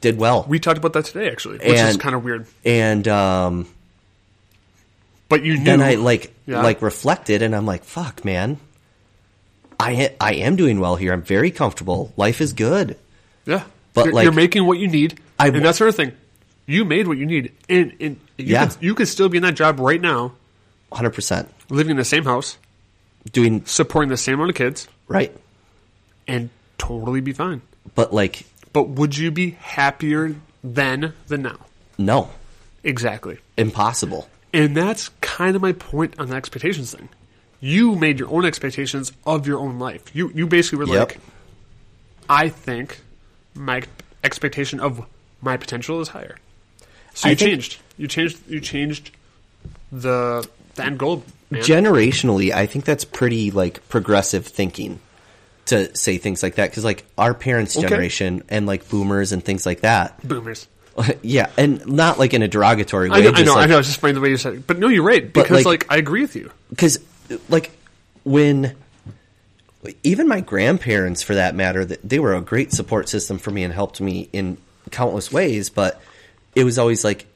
did 0.00 0.18
well. 0.18 0.44
we 0.48 0.58
talked 0.60 0.78
about 0.78 0.92
that 0.92 1.06
today 1.06 1.28
actually, 1.30 1.58
which 1.58 1.78
is 1.78 1.96
kind 1.96 2.14
of 2.14 2.22
weird. 2.22 2.46
and 2.64 3.08
um, 3.08 3.66
But 5.28 5.44
you 5.44 5.56
knew. 5.58 5.64
then 5.64 5.80
I 5.82 5.94
like 5.96 6.32
Yeah. 6.46 6.62
like 6.62 6.82
reflected, 6.82 7.42
and 7.42 7.54
I'm 7.56 7.66
like, 7.66 7.84
"Fuck, 7.84 8.24
man, 8.24 8.58
I 9.80 10.12
I 10.20 10.34
am 10.34 10.56
doing 10.56 10.80
well 10.80 10.96
here. 10.96 11.12
I'm 11.12 11.22
very 11.22 11.50
comfortable. 11.50 12.12
Life 12.16 12.40
is 12.40 12.52
good." 12.52 12.96
yeah, 13.46 13.62
but, 13.94 14.04
you're, 14.06 14.14
like- 14.14 14.24
you're 14.24 14.32
making 14.32 14.66
what 14.66 14.78
you 14.78 14.88
need, 14.88 15.18
I- 15.38 15.48
and 15.48 15.64
that 15.64 15.74
sort 15.74 15.88
of 15.88 15.96
thing. 15.96 16.12
You 16.66 16.84
made 16.84 17.08
what 17.08 17.16
you 17.16 17.24
need, 17.24 17.52
and, 17.70 17.92
and 17.98 18.16
you 18.36 18.44
Yeah. 18.52 18.66
could, 18.66 18.76
you 18.82 18.94
could 18.94 19.08
still 19.08 19.30
be 19.30 19.38
in 19.38 19.42
that 19.42 19.54
job 19.54 19.80
right 19.80 20.00
now, 20.00 20.32
100 20.90 21.10
percent 21.10 21.48
living 21.70 21.92
in 21.92 21.96
the 21.96 22.04
same 22.04 22.24
house, 22.24 22.58
doing 23.32 23.64
supporting 23.64 24.10
the 24.10 24.16
same 24.18 24.34
amount 24.34 24.50
of 24.50 24.56
kids, 24.56 24.86
right. 25.08 25.34
and 26.26 26.50
totally 26.78 27.20
be 27.20 27.32
fine. 27.32 27.62
But 27.94 28.12
like, 28.14 28.44
But 28.72 28.88
would 28.90 29.16
you 29.16 29.30
be 29.30 29.50
happier 29.60 30.36
then 30.62 31.12
than 31.26 31.42
now. 31.42 31.58
No, 31.98 32.30
Exactly. 32.84 33.38
impossible. 33.56 34.28
And 34.52 34.76
that's 34.76 35.10
kind 35.20 35.56
of 35.56 35.62
my 35.62 35.72
point 35.72 36.14
on 36.18 36.28
the 36.28 36.36
expectations 36.36 36.94
thing. 36.94 37.08
You 37.60 37.94
made 37.96 38.18
your 38.20 38.28
own 38.30 38.44
expectations 38.44 39.12
of 39.26 39.46
your 39.46 39.58
own 39.58 39.78
life. 39.78 40.02
You 40.14 40.30
you 40.34 40.46
basically 40.46 40.78
were 40.78 40.94
Yep. 40.94 41.08
like, 41.08 41.18
I 42.28 42.48
think 42.48 43.00
my 43.54 43.82
expectation 44.22 44.78
of 44.80 45.04
my 45.42 45.56
potential 45.56 46.00
is 46.00 46.08
higher. 46.08 46.36
So 47.14 47.28
I 47.28 47.30
you 47.32 47.36
think- 47.36 47.50
changed. 47.50 47.76
You 47.96 48.06
changed. 48.06 48.38
You 48.48 48.60
changed 48.60 49.10
the 49.90 50.48
the 50.76 50.84
end 50.84 50.98
goal. 50.98 51.24
Man. 51.50 51.62
generationally, 51.62 52.52
I 52.52 52.66
think 52.66 52.84
that's 52.84 53.04
pretty 53.04 53.50
like 53.50 53.86
progressive 53.88 54.46
thinking 54.46 55.00
to 55.66 55.94
say 55.96 56.18
things 56.18 56.42
like 56.42 56.56
that 56.56 56.70
because 56.70 56.84
like 56.84 57.04
our 57.16 57.34
parents' 57.34 57.76
Okay. 57.76 57.86
generation 57.86 58.42
and 58.48 58.66
like 58.66 58.88
boomers 58.88 59.32
and 59.32 59.44
things 59.44 59.64
like 59.66 59.80
that. 59.80 60.26
Boomers. 60.26 60.66
yeah, 61.22 61.50
and 61.56 61.86
not 61.86 62.18
like 62.18 62.34
in 62.34 62.42
a 62.42 62.48
derogatory 62.48 63.08
way. 63.10 63.18
I 63.18 63.20
know. 63.20 63.32
I 63.34 63.42
know. 63.44 63.52
I 63.52 63.56
like- 63.60 63.70
know. 63.70 63.78
It's 63.78 63.88
just 63.88 64.00
funny 64.00 64.14
the 64.14 64.20
way 64.20 64.30
you 64.30 64.36
said 64.36 64.54
it. 64.54 64.66
But 64.66 64.78
no, 64.78 64.88
you're 64.88 65.02
right 65.04 65.32
because 65.32 65.64
like- 65.64 65.84
like 65.84 65.92
I 65.92 65.96
agree 65.96 66.22
with 66.22 66.34
you. 66.36 66.50
because 66.70 66.98
like 67.48 67.70
when 68.24 68.74
even 70.02 70.26
my 70.28 70.40
grandparents 70.40 71.22
for 71.22 71.34
that 71.36 71.54
matter 71.54 71.84
that 71.84 72.06
they 72.06 72.18
were 72.18 72.34
a 72.34 72.40
great 72.40 72.72
support 72.72 73.08
system 73.08 73.38
for 73.38 73.50
me 73.50 73.62
and 73.62 73.72
helped 73.72 74.00
me 74.00 74.28
in 74.32 74.58
countless 74.90 75.30
ways 75.30 75.70
but 75.70 76.00
it 76.56 76.64
was 76.64 76.78
always 76.78 77.04
like 77.04 77.26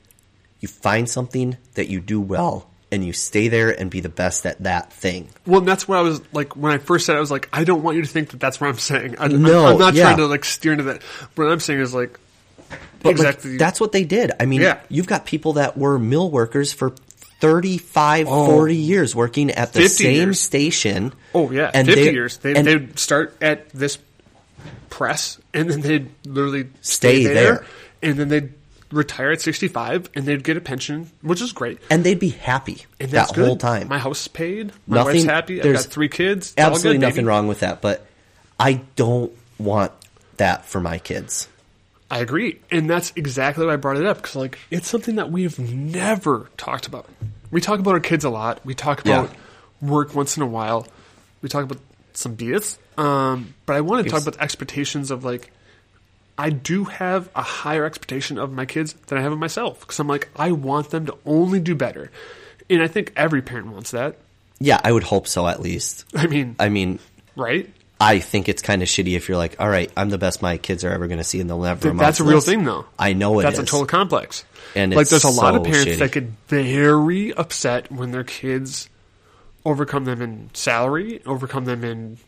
you 0.60 0.66
find 0.68 1.08
something 1.08 1.56
that 1.74 1.88
you 1.88 2.00
do 2.00 2.20
well 2.20 2.68
and 2.92 3.04
you 3.04 3.12
stay 3.12 3.48
there 3.48 3.70
and 3.70 3.90
be 3.90 4.00
the 4.00 4.08
best 4.08 4.46
at 4.46 4.62
that 4.62 4.92
thing 4.92 5.28
Well, 5.46 5.58
and 5.60 5.68
that's 5.68 5.88
what 5.88 5.98
I 5.98 6.02
was 6.02 6.20
like 6.32 6.54
when 6.54 6.72
I 6.72 6.78
first 6.78 7.06
said. 7.06 7.14
it, 7.14 7.16
I 7.16 7.20
was 7.20 7.30
like, 7.32 7.48
I 7.52 7.64
don't 7.64 7.82
want 7.82 7.96
you 7.96 8.02
to 8.02 8.08
think 8.08 8.30
that 8.30 8.38
that's 8.40 8.60
what 8.60 8.68
I'm 8.68 8.78
saying. 8.78 9.16
I, 9.18 9.28
No, 9.28 9.66
I'm 9.66 9.78
not 9.78 9.94
yeah. 9.94 10.04
trying 10.04 10.18
to 10.18 10.26
like 10.26 10.44
steer 10.44 10.72
into 10.72 10.84
that. 10.84 11.02
What 11.34 11.50
I'm 11.50 11.58
saying 11.60 11.80
is 11.80 11.92
like, 11.94 12.18
But 12.68 13.04
like, 13.04 13.12
exactly. 13.16 13.56
that's 13.56 13.80
what 13.80 13.90
they 13.92 14.04
did 14.04 14.30
i 14.38 14.46
mean 14.46 14.60
Yeah. 14.60 14.78
you've 14.88 15.06
got 15.08 15.26
people 15.26 15.54
that 15.54 15.76
were 15.76 15.98
mill 15.98 16.30
workers 16.30 16.72
for 16.72 16.94
35 17.40 18.26
Oh. 18.28 18.46
40 18.46 18.76
years 18.76 19.16
working 19.16 19.50
at 19.50 19.72
the 19.72 19.88
same 19.88 20.14
years. 20.14 20.38
station 20.40 21.12
Oh 21.34 21.50
yeah, 21.50 21.70
and 21.74 21.88
fifty 21.88 22.04
they- 22.04 22.12
years. 22.12 22.36
They 22.38 22.52
they'd 22.54 22.96
start 22.98 23.36
at 23.40 23.70
this 23.70 23.98
press, 24.90 25.38
and 25.54 25.68
then 25.70 25.80
they'd 25.80 26.08
literally 26.26 26.68
Stay 26.82 27.24
stay, 27.24 27.34
there. 27.34 27.64
and 28.02 28.16
then 28.16 28.28
they'd 28.28 28.52
retire 28.92 29.32
at 29.32 29.40
sixty-five, 29.40 30.10
and 30.14 30.24
they'd 30.26 30.44
get 30.44 30.56
a 30.56 30.60
pension, 30.60 31.10
which 31.22 31.40
is 31.40 31.52
great. 31.52 31.80
and 31.90 32.04
they'd 32.04 32.18
be 32.20 32.28
happy 32.28 32.84
And 33.00 33.10
that 33.10 33.12
that's 33.12 33.32
good. 33.32 33.46
whole 33.46 33.56
time 33.56 33.88
My 33.88 33.98
house 33.98 34.22
is 34.22 34.28
paid. 34.28 34.72
My 34.86 34.98
Nothing- 34.98 35.14
wife's 35.14 35.24
happy. 35.24 35.62
I've 35.62 35.72
got 35.74 35.84
three 35.84 36.08
kids. 36.08 36.54
Absolutely 36.58 36.98
good, 36.98 37.00
nothing 37.00 37.16
baby. 37.16 37.26
wrong 37.26 37.46
with 37.48 37.60
that 37.60 37.80
but 37.80 38.06
i 38.60 38.74
don't 38.96 39.32
want 39.58 39.90
that 40.36 40.64
for 40.66 40.80
my 40.80 40.98
kids 40.98 41.48
I 42.10 42.18
agree, 42.18 42.60
and 42.70 42.90
that's 42.90 43.10
exactly 43.16 43.64
why 43.64 43.72
I 43.72 43.76
brought 43.76 43.96
it 43.96 44.04
up 44.04 44.18
because 44.18 44.36
like 44.36 44.58
it's 44.70 44.86
something 44.86 45.14
that 45.16 45.30
we've 45.32 45.58
never 45.58 46.50
talked 46.58 46.86
about. 46.86 47.08
We 47.50 47.62
talk 47.62 47.78
about 47.80 47.94
our 47.94 48.00
kids 48.00 48.22
a 48.26 48.28
lot. 48.28 48.60
We 48.66 48.74
talk 48.74 49.00
about 49.00 49.30
Yeah. 49.80 49.88
work 49.88 50.14
once 50.14 50.36
in 50.36 50.42
a 50.42 50.46
while. 50.46 50.86
We 51.40 51.48
talk 51.48 51.64
about 51.64 51.78
some 52.12 52.36
BS, 52.36 52.76
um, 52.98 53.54
but 53.64 53.76
I 53.76 53.80
want 53.80 54.04
to 54.04 54.10
talk 54.10 54.20
about 54.20 54.34
the 54.34 54.42
expectations 54.42 55.10
of 55.10 55.24
like. 55.24 55.50
I 56.42 56.50
do 56.50 56.82
have 56.84 57.30
a 57.36 57.42
higher 57.42 57.84
expectation 57.84 58.36
of 58.36 58.50
my 58.50 58.66
kids 58.66 58.94
than 59.06 59.16
I 59.16 59.20
have 59.20 59.30
of 59.30 59.38
myself 59.38 59.78
because 59.78 60.00
I'm 60.00 60.08
like 60.08 60.28
I 60.34 60.50
want 60.50 60.90
them 60.90 61.06
to 61.06 61.16
only 61.24 61.60
do 61.60 61.76
better, 61.76 62.10
and 62.68 62.82
I 62.82 62.88
think 62.88 63.12
every 63.14 63.42
parent 63.42 63.68
wants 63.68 63.92
that. 63.92 64.16
Yeah, 64.58 64.80
I 64.82 64.90
would 64.90 65.04
hope 65.04 65.28
so 65.28 65.46
at 65.46 65.60
least. 65.60 66.04
I 66.16 66.26
mean, 66.26 66.56
I 66.58 66.68
mean, 66.68 66.98
right? 67.36 67.72
I 68.00 68.18
think 68.18 68.48
it's 68.48 68.60
kind 68.60 68.82
of 68.82 68.88
shitty 68.88 69.14
if 69.14 69.28
you're 69.28 69.38
like, 69.38 69.60
all 69.60 69.68
right, 69.68 69.88
I'm 69.96 70.10
the 70.10 70.18
best 70.18 70.42
my 70.42 70.58
kids 70.58 70.82
are 70.82 70.90
ever 70.90 71.06
going 71.06 71.18
to 71.18 71.24
see, 71.24 71.40
and 71.40 71.48
they'll 71.48 71.60
never. 71.60 71.90
amount 71.90 72.00
That's 72.00 72.18
a 72.18 72.24
real 72.24 72.38
this." 72.38 72.46
thing, 72.46 72.64
though. 72.64 72.86
I 72.98 73.12
know 73.12 73.38
it 73.38 73.44
That's 73.44 73.60
a 73.60 73.64
total 73.64 73.86
complex. 73.86 74.44
And 74.74 74.92
like, 74.92 75.02
it's 75.02 75.10
there's 75.10 75.22
a 75.22 75.30
lot 75.30 75.54
of 75.54 75.62
parents 75.62 75.92
shitty. 75.92 75.98
that 76.00 76.10
get 76.10 76.24
very 76.48 77.32
upset 77.32 77.92
when 77.92 78.10
their 78.10 78.24
kids 78.24 78.88
overcome 79.64 80.06
them 80.06 80.20
in 80.20 80.50
salary, 80.54 81.22
overcome 81.24 81.66
them 81.66 81.84
in 81.84 82.18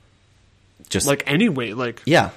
Just 0.89 1.09
like 1.09 1.25
any 1.27 1.49
way, 1.49 1.75
like 1.75 2.01
yeah, 2.05 2.31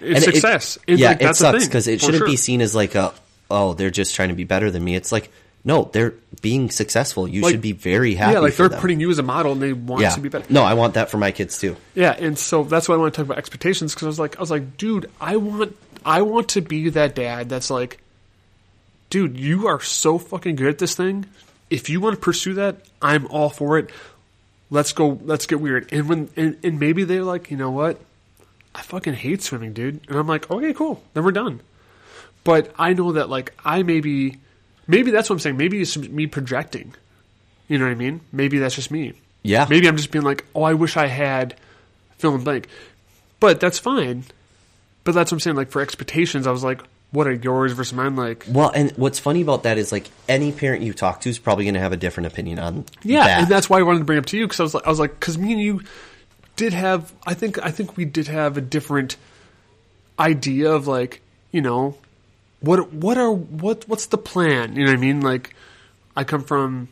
in 0.00 0.08
And 0.08 0.16
it- 0.18 0.22
success. 0.22 0.78
It's 0.86 1.00
yeah, 1.00 1.08
like, 1.10 1.22
it 1.22 1.36
sucks 1.36 1.66
because 1.66 1.86
it 1.88 2.00
shouldn't 2.00 2.18
sure. 2.18 2.26
be 2.26 2.36
seen 2.36 2.60
as 2.60 2.74
like 2.74 2.94
a 2.94 3.12
oh 3.50 3.74
they're 3.74 3.90
just 3.90 4.14
trying 4.14 4.28
to 4.28 4.34
be 4.34 4.44
better 4.44 4.70
than 4.70 4.84
me. 4.84 4.94
It's 4.96 5.12
like 5.12 5.30
no, 5.64 5.90
they're 5.92 6.14
being 6.40 6.70
successful. 6.70 7.26
You 7.28 7.42
Like- 7.42 7.50
should 7.52 7.60
be 7.60 7.72
very 7.72 8.14
happy. 8.14 8.34
Yeah, 8.34 8.38
like 8.38 8.56
they're 8.56 8.68
them. 8.68 8.80
putting 8.80 9.00
you 9.00 9.10
as 9.10 9.18
a 9.18 9.22
model, 9.24 9.52
and 9.52 9.60
they 9.60 9.72
want 9.72 10.02
Yeah, 10.02 10.10
to 10.10 10.20
be 10.20 10.28
better. 10.28 10.46
no, 10.48 10.62
I 10.62 10.74
want 10.74 10.94
that 10.94 11.10
for 11.10 11.18
my 11.18 11.30
kids 11.32 11.58
too. 11.58 11.76
Yeah, 11.94 12.12
and 12.16 12.38
so 12.38 12.62
that's 12.62 12.88
why 12.88 12.94
I 12.94 12.98
want 12.98 13.12
to 13.12 13.16
talk 13.18 13.26
about 13.26 13.38
expectations 13.38 13.92
because 13.92 14.06
I 14.06 14.08
was 14.08 14.18
like, 14.18 14.36
I 14.36 14.40
was 14.40 14.50
like, 14.50 14.76
dude, 14.76 15.10
I 15.20 15.36
want, 15.36 15.76
I 16.06 16.22
want 16.22 16.50
to 16.50 16.60
be 16.62 16.90
that 16.90 17.14
dad 17.16 17.48
that's 17.48 17.70
like, 17.70 18.00
dude, 19.10 19.36
you 19.38 19.66
are 19.66 19.80
so 19.80 20.16
fucking 20.18 20.56
good 20.56 20.68
at 20.68 20.78
this 20.78 20.94
thing. 20.94 21.26
If 21.70 21.90
you 21.90 22.00
want 22.00 22.14
to 22.14 22.20
pursue 22.20 22.54
that, 22.54 22.76
I'm 23.02 23.26
all 23.26 23.50
for 23.50 23.78
it. 23.78 23.90
Let's 24.70 24.92
go. 24.92 25.18
Let's 25.22 25.46
get 25.46 25.60
weird. 25.60 25.88
And 25.92 26.08
when 26.08 26.28
and, 26.36 26.56
and 26.62 26.78
maybe 26.80 27.04
they're 27.04 27.24
like, 27.24 27.50
you 27.50 27.56
know 27.56 27.70
what, 27.72 28.00
I 28.78 28.82
fucking 28.82 29.14
hate 29.14 29.42
swimming, 29.42 29.72
dude. 29.72 30.00
And 30.08 30.16
I'm 30.16 30.28
like, 30.28 30.48
okay, 30.50 30.72
cool, 30.72 31.02
then 31.12 31.24
we're 31.24 31.32
done. 31.32 31.60
But 32.44 32.72
I 32.78 32.92
know 32.92 33.12
that 33.12 33.28
like 33.28 33.52
I 33.64 33.82
maybe, 33.82 34.38
maybe 34.86 35.10
that's 35.10 35.28
what 35.28 35.34
I'm 35.34 35.40
saying. 35.40 35.56
Maybe 35.56 35.80
it's 35.82 35.96
me 35.96 36.28
projecting. 36.28 36.94
You 37.66 37.78
know 37.78 37.86
what 37.86 37.90
I 37.90 37.96
mean? 37.96 38.20
Maybe 38.32 38.58
that's 38.58 38.76
just 38.76 38.92
me. 38.92 39.14
Yeah. 39.42 39.66
Maybe 39.68 39.88
I'm 39.88 39.96
just 39.96 40.12
being 40.12 40.24
like, 40.24 40.44
oh, 40.54 40.62
I 40.62 40.74
wish 40.74 40.96
I 40.96 41.06
had 41.06 41.56
fill 42.18 42.36
in 42.36 42.44
blank. 42.44 42.68
But 43.40 43.58
that's 43.58 43.80
fine. 43.80 44.24
But 45.02 45.12
that's 45.12 45.32
what 45.32 45.36
I'm 45.36 45.40
saying. 45.40 45.56
Like 45.56 45.70
for 45.70 45.82
expectations, 45.82 46.46
I 46.46 46.52
was 46.52 46.62
like, 46.62 46.80
what 47.10 47.26
are 47.26 47.32
yours 47.32 47.72
versus 47.72 47.92
mine? 47.92 48.14
Like, 48.14 48.44
Well, 48.48 48.70
and 48.70 48.92
what's 48.92 49.18
funny 49.18 49.42
about 49.42 49.64
that 49.64 49.76
is 49.76 49.90
like 49.90 50.08
any 50.28 50.52
parent 50.52 50.82
you 50.82 50.92
talk 50.92 51.20
to 51.22 51.30
is 51.30 51.38
probably 51.40 51.64
going 51.64 51.74
to 51.74 51.80
have 51.80 51.92
a 51.92 51.96
different 51.96 52.28
opinion 52.28 52.58
on 52.60 52.84
yeah, 53.02 53.24
that. 53.24 53.40
and 53.40 53.48
that's 53.48 53.68
why 53.68 53.80
I 53.80 53.82
wanted 53.82 53.98
to 54.00 54.04
bring 54.04 54.18
it 54.18 54.20
up 54.20 54.26
to 54.26 54.38
you 54.38 54.46
because 54.46 54.60
I 54.60 54.62
was 54.62 54.74
like, 54.74 54.86
I 54.86 54.90
was 54.90 55.00
like, 55.00 55.18
because 55.18 55.36
me 55.36 55.52
and 55.52 55.60
you 55.60 55.82
did 56.58 56.74
have, 56.74 57.14
I 57.24 57.32
think, 57.32 57.64
I 57.64 57.70
think 57.70 57.96
we 57.96 58.04
did 58.04 58.26
have 58.26 58.58
a 58.58 58.60
different 58.60 59.16
idea 60.18 60.70
of 60.72 60.86
like, 60.86 61.22
you 61.52 61.62
know, 61.62 61.96
what 62.60 62.92
what 62.92 63.16
are 63.16 63.30
what 63.32 63.88
what's 63.88 64.06
the 64.06 64.18
plan? 64.18 64.74
You 64.74 64.84
know 64.84 64.90
what 64.90 64.98
I 64.98 65.00
mean? 65.00 65.20
Like, 65.20 65.54
I 66.16 66.24
come 66.24 66.42
from 66.42 66.88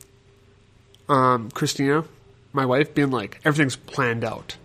um, 1.09 1.51
Christina, 1.51 2.05
my 2.53 2.65
wife, 2.65 2.95
being 2.95 3.11
like, 3.11 3.41
everything's 3.45 3.75
planned 3.75 4.23
out. 4.25 4.57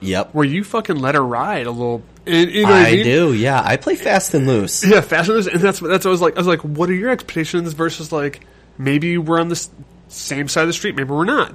yep, 0.00 0.34
Where 0.34 0.46
you 0.46 0.64
fucking 0.64 0.96
let 0.96 1.14
her 1.14 1.24
ride 1.24 1.66
a 1.66 1.70
little. 1.70 2.02
And, 2.26 2.50
you 2.50 2.62
know 2.62 2.72
I, 2.72 2.88
I, 2.88 2.92
mean? 2.92 3.04
do. 3.04 3.32
Yeah, 3.34 3.62
I 3.62 3.76
play 3.76 3.94
fast 3.94 4.32
and 4.34 4.46
loose. 4.46 4.84
Yeah, 4.84 5.02
fashion 5.02 5.36
is, 5.36 5.46
and 5.46 5.60
that's 5.60 5.78
that's 5.80 6.04
what 6.04 6.10
I 6.10 6.10
was 6.10 6.22
like. 6.22 6.34
I 6.34 6.38
was 6.38 6.46
like, 6.46 6.60
what 6.60 6.88
are 6.88 6.94
your 6.94 7.10
expectations 7.10 7.74
versus 7.74 8.10
like 8.10 8.44
maybe 8.78 9.18
we're 9.18 9.38
on 9.38 9.48
the 9.48 9.68
same 10.08 10.48
side 10.48 10.62
of 10.62 10.68
the 10.68 10.72
street, 10.72 10.96
maybe 10.96 11.10
we're 11.10 11.24
not. 11.24 11.54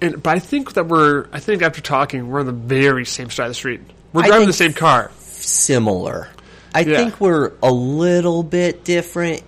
And 0.00 0.22
but 0.22 0.36
I 0.36 0.38
think 0.38 0.74
that 0.74 0.86
we're. 0.86 1.26
I 1.32 1.40
think 1.40 1.62
after 1.62 1.80
talking, 1.80 2.28
we're 2.28 2.40
on 2.40 2.46
the 2.46 2.52
very 2.52 3.04
same 3.04 3.30
side 3.30 3.44
of 3.46 3.50
the 3.50 3.54
street. 3.54 3.80
We're 4.12 4.22
driving 4.22 4.46
the 4.46 4.52
same 4.52 4.72
car. 4.72 5.10
Similar. 5.20 6.28
I 6.74 6.80
Yeah. 6.80 6.96
think 6.98 7.20
we're 7.20 7.52
a 7.62 7.72
little 7.72 8.42
bit 8.42 8.84
different, 8.84 9.42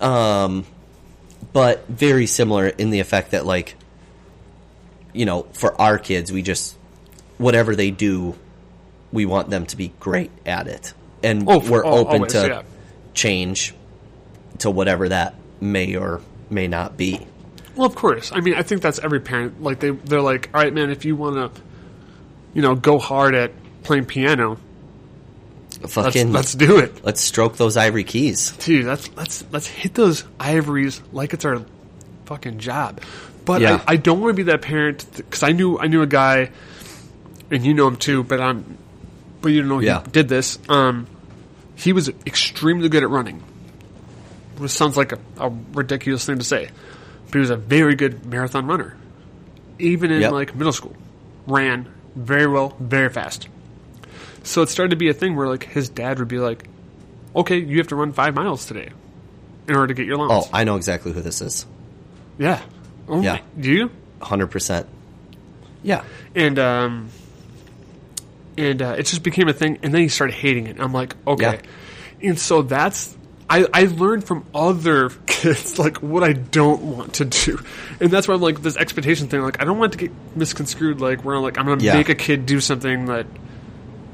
um, 0.00 0.64
but 1.52 1.86
very 1.88 2.26
similar 2.26 2.66
in 2.66 2.90
the 2.90 3.00
effect 3.00 3.30
that 3.32 3.46
like, 3.46 3.76
you 5.12 5.24
know, 5.26 5.46
for 5.52 5.78
our 5.80 5.98
kids, 5.98 6.32
we 6.32 6.42
just 6.42 6.76
whatever 7.38 7.76
they 7.76 7.90
do, 7.90 8.34
we 9.12 9.26
want 9.26 9.50
them 9.50 9.66
to 9.66 9.76
be 9.76 9.92
great 10.00 10.30
at 10.46 10.66
it, 10.66 10.94
and 11.22 11.44
Oh, 11.46 11.58
we're 11.58 11.84
oh, 11.84 11.98
open 11.98 12.14
always, 12.14 12.32
to 12.32 12.48
yeah. 12.48 12.62
change 13.14 13.74
to 14.58 14.70
whatever 14.70 15.08
that 15.10 15.34
may 15.60 15.94
or 15.96 16.20
may 16.50 16.66
not 16.68 16.96
be. 16.96 17.26
Well, 17.76 17.86
of 17.86 17.94
course. 17.94 18.32
I 18.32 18.40
mean, 18.40 18.54
I 18.54 18.62
think 18.62 18.82
that's 18.82 18.98
every 18.98 19.20
parent. 19.20 19.62
Like 19.62 19.80
they 19.80 19.90
they're 19.90 20.20
like, 20.22 20.50
all 20.54 20.60
right, 20.62 20.72
man, 20.72 20.90
if 20.90 21.04
you 21.04 21.14
want 21.14 21.54
to, 21.54 21.62
you 22.54 22.62
know, 22.62 22.74
go 22.74 22.98
hard 22.98 23.34
at 23.34 23.52
playing 23.82 24.06
piano, 24.06 24.58
let's, 25.80 25.92
Fucking 25.94 26.32
let's 26.32 26.54
do 26.54 26.78
it. 26.78 27.04
let's 27.04 27.20
stroke 27.20 27.56
those 27.56 27.76
ivory 27.76 28.04
keys. 28.04 28.50
dude. 28.52 28.86
Let's 28.86 29.14
let's 29.16 29.44
let's 29.52 29.66
hit 29.66 29.94
those 29.94 30.24
ivories 30.40 31.02
like 31.12 31.34
it's 31.34 31.44
our 31.44 31.62
fucking 32.24 32.58
job. 32.58 33.00
But 33.44 33.60
Yeah. 33.60 33.84
I, 33.86 33.92
I 33.92 33.96
don't 33.96 34.20
want 34.20 34.32
to 34.32 34.36
be 34.36 34.50
that 34.50 34.62
parent 34.62 35.04
because 35.14 35.42
I 35.42 35.52
knew 35.52 35.78
I 35.78 35.86
knew 35.86 36.02
a 36.02 36.06
guy, 36.06 36.50
and 37.50 37.64
you 37.64 37.74
know 37.74 37.86
him 37.88 37.96
too. 37.96 38.24
But 38.24 38.40
I'm, 38.40 38.78
but 39.42 39.50
you 39.52 39.60
don't 39.60 39.68
know 39.68 39.78
he 39.78 39.86
Yeah. 39.86 40.02
did 40.10 40.28
this. 40.28 40.58
Um, 40.68 41.06
he 41.76 41.92
was 41.92 42.08
extremely 42.26 42.88
good 42.88 43.02
at 43.02 43.10
running. 43.10 43.42
Which 44.56 44.70
sounds 44.70 44.96
like 44.96 45.12
a, 45.12 45.18
a 45.38 45.52
ridiculous 45.74 46.24
thing 46.24 46.38
to 46.38 46.44
say, 46.44 46.70
but 47.26 47.34
he 47.34 47.38
was 47.40 47.50
a 47.50 47.56
very 47.56 47.94
good 47.94 48.24
marathon 48.26 48.66
runner. 48.66 48.96
Even 49.78 50.10
in 50.10 50.20
Yep. 50.22 50.32
like 50.32 50.54
middle 50.54 50.72
school, 50.72 50.96
ran 51.46 51.86
very 52.14 52.46
well, 52.46 52.74
very 52.80 53.08
fast. 53.10 53.48
So 54.42 54.62
it 54.62 54.68
started 54.68 54.90
to 54.90 54.96
be 54.96 55.08
a 55.08 55.12
thing 55.14 55.36
where 55.36 55.48
like 55.48 55.64
his 55.64 55.88
dad 55.88 56.18
would 56.18 56.28
be 56.28 56.38
like, 56.38 56.68
"Okay, 57.34 57.58
you 57.58 57.78
have 57.78 57.88
to 57.88 57.96
run 57.96 58.12
five 58.12 58.34
miles 58.34 58.64
today 58.66 58.90
in 59.68 59.74
order 59.74 59.88
to 59.88 59.94
get 59.94 60.06
your 60.06 60.16
lunch. 60.16 60.32
Oh. 60.46 60.48
I 60.52 60.64
know 60.64 60.76
exactly 60.76 61.12
who 61.12 61.20
this 61.20 61.40
is. 61.42 61.66
yeah. 62.38 62.60
Oh, 63.08 63.20
Yeah. 63.20 63.32
my- 63.34 63.42
Do 63.60 63.70
you? 63.70 63.90
Hundred 64.22 64.46
percent. 64.48 64.86
Yeah. 65.82 66.02
And 66.34 66.58
um, 66.58 67.08
and 68.56 68.80
uh, 68.80 68.94
it 68.98 69.04
just 69.06 69.22
became 69.22 69.48
a 69.48 69.52
thing. 69.52 69.78
And 69.82 69.92
then 69.92 70.00
he 70.00 70.08
started 70.08 70.34
hating 70.34 70.66
it. 70.68 70.76
I'm 70.80 70.92
like, 70.92 71.14
okay. 71.26 71.60
And 72.22 72.38
so 72.38 72.62
that's 72.62 73.14
I, 73.48 73.66
I 73.72 73.84
learned 73.84 74.24
from 74.24 74.44
other 74.54 75.10
kids 75.26 75.78
like 75.78 75.98
what 75.98 76.24
I 76.24 76.32
don't 76.32 76.82
want 76.82 77.14
to 77.14 77.24
do, 77.24 77.58
and 78.00 78.10
that's 78.10 78.26
why 78.26 78.34
I'm 78.34 78.40
like 78.40 78.60
this 78.62 78.76
expectation 78.76 79.28
thing. 79.28 79.40
Like 79.42 79.60
I 79.60 79.64
don't 79.64 79.78
want 79.78 79.92
to 79.92 79.98
get 79.98 80.10
misconstrued. 80.34 81.00
Like 81.00 81.24
where 81.24 81.36
I'm 81.36 81.42
like 81.42 81.58
I'm 81.58 81.66
gonna 81.66 81.82
Yeah. 81.82 81.94
make 81.94 82.08
a 82.08 82.14
kid 82.14 82.46
do 82.46 82.60
something 82.60 83.06
that 83.06 83.26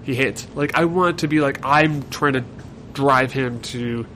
he 0.03 0.15
hates. 0.15 0.47
Like 0.55 0.75
I 0.75 0.85
want 0.85 1.21
to 1.21 1.29
be 1.29 1.41
like 1.41 1.65
I'm 1.65 2.09
trying 2.11 2.35
to 2.35 2.45
drive 2.93 3.33
him 3.33 3.61
to 3.61 4.07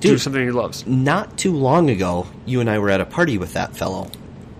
do 0.00 0.18
something 0.18 0.42
he 0.44 0.50
loves. 0.52 0.86
Not 0.86 1.36
too 1.38 1.52
long 1.56 1.90
ago, 1.90 2.26
you 2.46 2.60
and 2.60 2.68
I 2.70 2.78
were 2.78 2.90
at 2.90 3.00
a 3.00 3.06
party 3.06 3.38
with 3.38 3.54
that 3.54 3.74
fellow. 3.76 4.10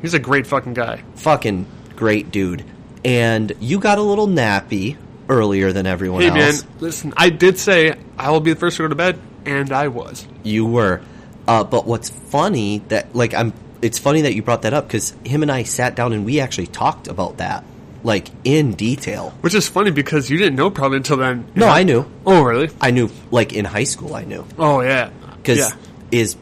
He's 0.02 0.14
a 0.14 0.18
great 0.18 0.46
fucking 0.46 0.74
guy. 0.74 1.02
Fucking 1.16 1.66
great 1.96 2.30
dude. 2.30 2.64
And 3.04 3.52
you 3.60 3.78
got 3.78 3.98
a 3.98 4.02
little 4.02 4.26
nappy 4.26 4.96
earlier 5.28 5.72
than 5.72 5.86
everyone 5.86 6.22
Hey 6.22 6.30
man, 6.30 6.40
else. 6.48 6.64
listen, 6.80 7.12
I 7.16 7.28
did 7.30 7.58
say 7.58 7.94
I 8.18 8.30
will 8.30 8.40
be 8.40 8.52
the 8.54 8.58
first 8.58 8.78
to 8.78 8.82
go 8.84 8.88
to 8.88 8.94
bed, 8.94 9.18
and 9.46 9.72
I 9.72 9.88
was. 9.88 10.26
You 10.42 10.66
were. 10.66 11.00
Uh, 11.46 11.64
but 11.64 11.86
what's 11.86 12.08
funny 12.08 12.78
that 12.88 13.14
like 13.14 13.34
I'm 13.34 13.52
it's 13.82 13.98
funny 13.98 14.22
that 14.22 14.34
you 14.34 14.42
brought 14.42 14.62
that 14.62 14.72
up 14.74 14.86
because 14.86 15.14
him 15.24 15.42
and 15.42 15.52
I 15.52 15.64
sat 15.64 15.94
down 15.94 16.12
and 16.14 16.24
we 16.24 16.40
actually 16.40 16.68
talked 16.68 17.06
about 17.06 17.36
that 17.38 17.64
like 18.02 18.28
in 18.44 18.72
detail. 18.72 19.30
Which 19.42 19.54
is 19.54 19.68
funny 19.68 19.90
because 19.90 20.30
you 20.30 20.38
didn't 20.38 20.56
know 20.56 20.70
probably 20.70 20.98
until 20.98 21.18
then. 21.18 21.46
No, 21.54 21.68
I 21.68 21.82
knew. 21.82 22.06
Oh 22.26 22.42
really? 22.42 22.70
I 22.80 22.90
knew 22.92 23.10
like 23.30 23.52
in 23.52 23.64
high 23.66 23.84
school 23.84 24.14
I 24.14 24.24
knew 24.24 24.46
Oh 24.58 24.80
yeah. 24.80 25.10
because 25.36 25.58
yeah. 25.58 25.70
is 26.10 26.36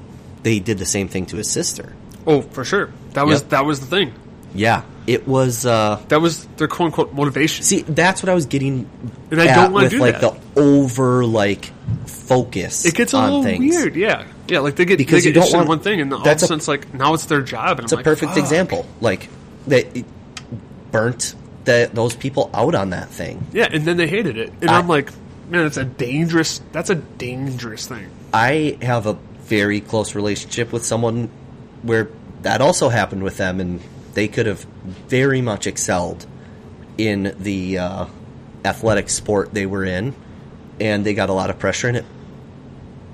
they 0.44 0.60
did 0.60 0.78
the 0.78 0.86
same 0.86 1.08
thing 1.08 1.26
to 1.26 1.36
his 1.36 1.50
sister. 1.50 1.92
Oh 2.26 2.42
for 2.42 2.64
sure. 2.64 2.92
That 3.14 3.26
was 3.26 3.40
Yep. 3.42 3.50
that 3.50 3.64
was 3.64 3.80
the 3.80 3.86
thing. 3.86 4.14
Yeah, 4.54 4.82
it 5.06 5.26
was. 5.26 5.66
uh 5.66 6.00
That 6.08 6.20
was 6.20 6.44
their 6.56 6.68
quote 6.68 6.86
unquote 6.86 7.12
motivation. 7.14 7.64
See, 7.64 7.82
that's 7.82 8.22
what 8.22 8.28
I 8.30 8.34
was 8.34 8.46
getting. 8.46 8.88
And 9.30 9.40
I 9.40 9.46
don't 9.54 9.72
wanna 9.72 9.84
with 9.86 9.92
do 9.92 9.98
like 9.98 10.20
that. 10.20 10.34
the 10.54 10.60
over 10.60 11.24
like 11.24 11.72
focus. 12.06 12.84
it 12.84 12.94
gets 12.94 13.12
a 13.14 13.16
on 13.16 13.24
little 13.24 13.42
things. 13.42 13.74
weird, 13.74 13.96
yeah, 13.96 14.24
yeah. 14.48 14.60
Like 14.60 14.76
they 14.76 14.84
get 14.84 14.98
Because 14.98 15.22
they 15.24 15.28
you 15.30 15.34
get 15.34 15.44
don't 15.50 15.54
want- 15.54 15.68
one 15.68 15.80
thing, 15.80 16.00
and 16.00 16.12
all 16.12 16.20
of 16.20 16.26
a 16.26 16.28
that's 16.28 16.42
sudden 16.42 16.58
it's 16.58 16.68
like 16.68 16.92
now 16.94 17.14
it's 17.14 17.26
their 17.26 17.42
job. 17.42 17.78
And 17.78 17.84
It's 17.84 17.92
a 17.92 17.98
perfect 17.98 18.36
example. 18.36 18.86
Like 19.00 19.28
that 19.68 19.96
it 19.96 20.04
burnt 20.90 21.34
the, 21.64 21.90
those 21.92 22.14
people 22.16 22.50
out 22.52 22.74
on 22.74 22.90
that 22.90 23.08
thing. 23.08 23.46
Yeah, 23.52 23.68
and 23.70 23.84
then 23.84 23.96
they 23.96 24.06
hated 24.08 24.36
it, 24.36 24.52
and 24.60 24.70
I- 24.70 24.78
I'm 24.78 24.88
like, 24.88 25.10
man, 25.48 25.66
it's 25.66 25.76
a 25.76 25.84
dangerous. 25.84 26.60
That's 26.72 26.90
a 26.90 26.96
dangerous 26.96 27.86
thing. 27.86 28.08
I 28.32 28.78
have 28.82 29.06
a 29.06 29.14
very 29.44 29.80
close 29.80 30.14
relationship 30.14 30.72
with 30.72 30.84
someone 30.86 31.28
where 31.82 32.08
that 32.42 32.60
also 32.60 32.88
happened 32.88 33.22
with 33.22 33.36
them, 33.36 33.60
and 33.60 33.80
they 34.14 34.28
could 34.28 34.46
have 34.46 34.64
very 35.08 35.40
much 35.40 35.66
excelled 35.66 36.26
in 36.98 37.34
the 37.38 37.78
uh, 37.78 38.06
athletic 38.64 39.08
sport 39.08 39.52
they 39.54 39.66
were 39.66 39.84
in, 39.84 40.14
and 40.80 41.04
they 41.04 41.14
got 41.14 41.28
a 41.30 41.32
lot 41.32 41.50
of 41.50 41.58
pressure, 41.58 41.88
and 41.88 41.96
it 41.96 42.04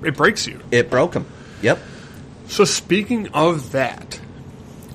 It 0.03 0.15
breaks 0.17 0.47
you. 0.47 0.59
it 0.71 0.89
broke 0.89 1.13
them. 1.13 1.25
Yep. 1.61 1.79
So 2.47 2.65
speaking 2.65 3.27
of 3.29 3.71
that, 3.73 4.19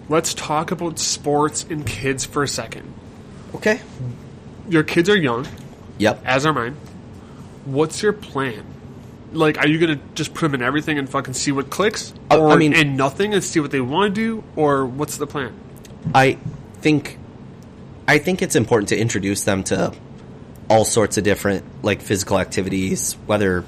let's 0.09 0.35
talk 0.35 0.71
about 0.71 0.99
sports 0.99 1.65
and 1.69 1.87
kids 1.87 2.25
for 2.25 2.43
a 2.43 2.49
second. 2.49 2.93
Okay. 3.55 3.81
Your 4.69 4.83
kids 4.83 5.09
are 5.09 5.17
young, 5.17 5.47
Yep. 5.99 6.23
as 6.25 6.45
are 6.47 6.53
mine. 6.53 6.77
What's 7.65 8.03
your 8.03 8.13
plan? 8.13 8.65
Like, 9.33 9.59
are 9.59 9.67
you 9.67 9.79
gonna 9.79 9.99
just 10.15 10.33
put 10.35 10.43
them 10.43 10.55
in 10.55 10.63
everything 10.63 10.99
and 10.99 11.09
fucking 11.09 11.35
see 11.35 11.53
what 11.53 11.71
clicks, 11.71 12.13
Uh, 12.31 12.39
or 12.39 12.51
I 12.51 12.57
mean- 12.57 12.75
and 12.75 12.97
nothing 12.97 13.35
and 13.35 13.43
see 13.43 13.61
what 13.61 13.71
they 13.71 13.81
want 13.81 14.15
to 14.15 14.21
do, 14.21 14.45
or 14.57 14.85
what's 14.87 15.17
the 15.17 15.27
plan? 15.27 15.53
I 16.13 16.39
think 16.81 17.19
I 18.07 18.19
think 18.19 18.43
it's 18.43 18.57
important 18.57 18.91
to 18.91 18.99
introduce 18.99 19.45
them 19.45 19.65
to 19.65 19.93
all 20.69 20.85
sorts 20.85 21.17
of 21.19 21.25
different 21.25 21.65
like 21.85 22.03
physical 22.03 22.39
activities, 22.39 23.15
whether 23.27 23.65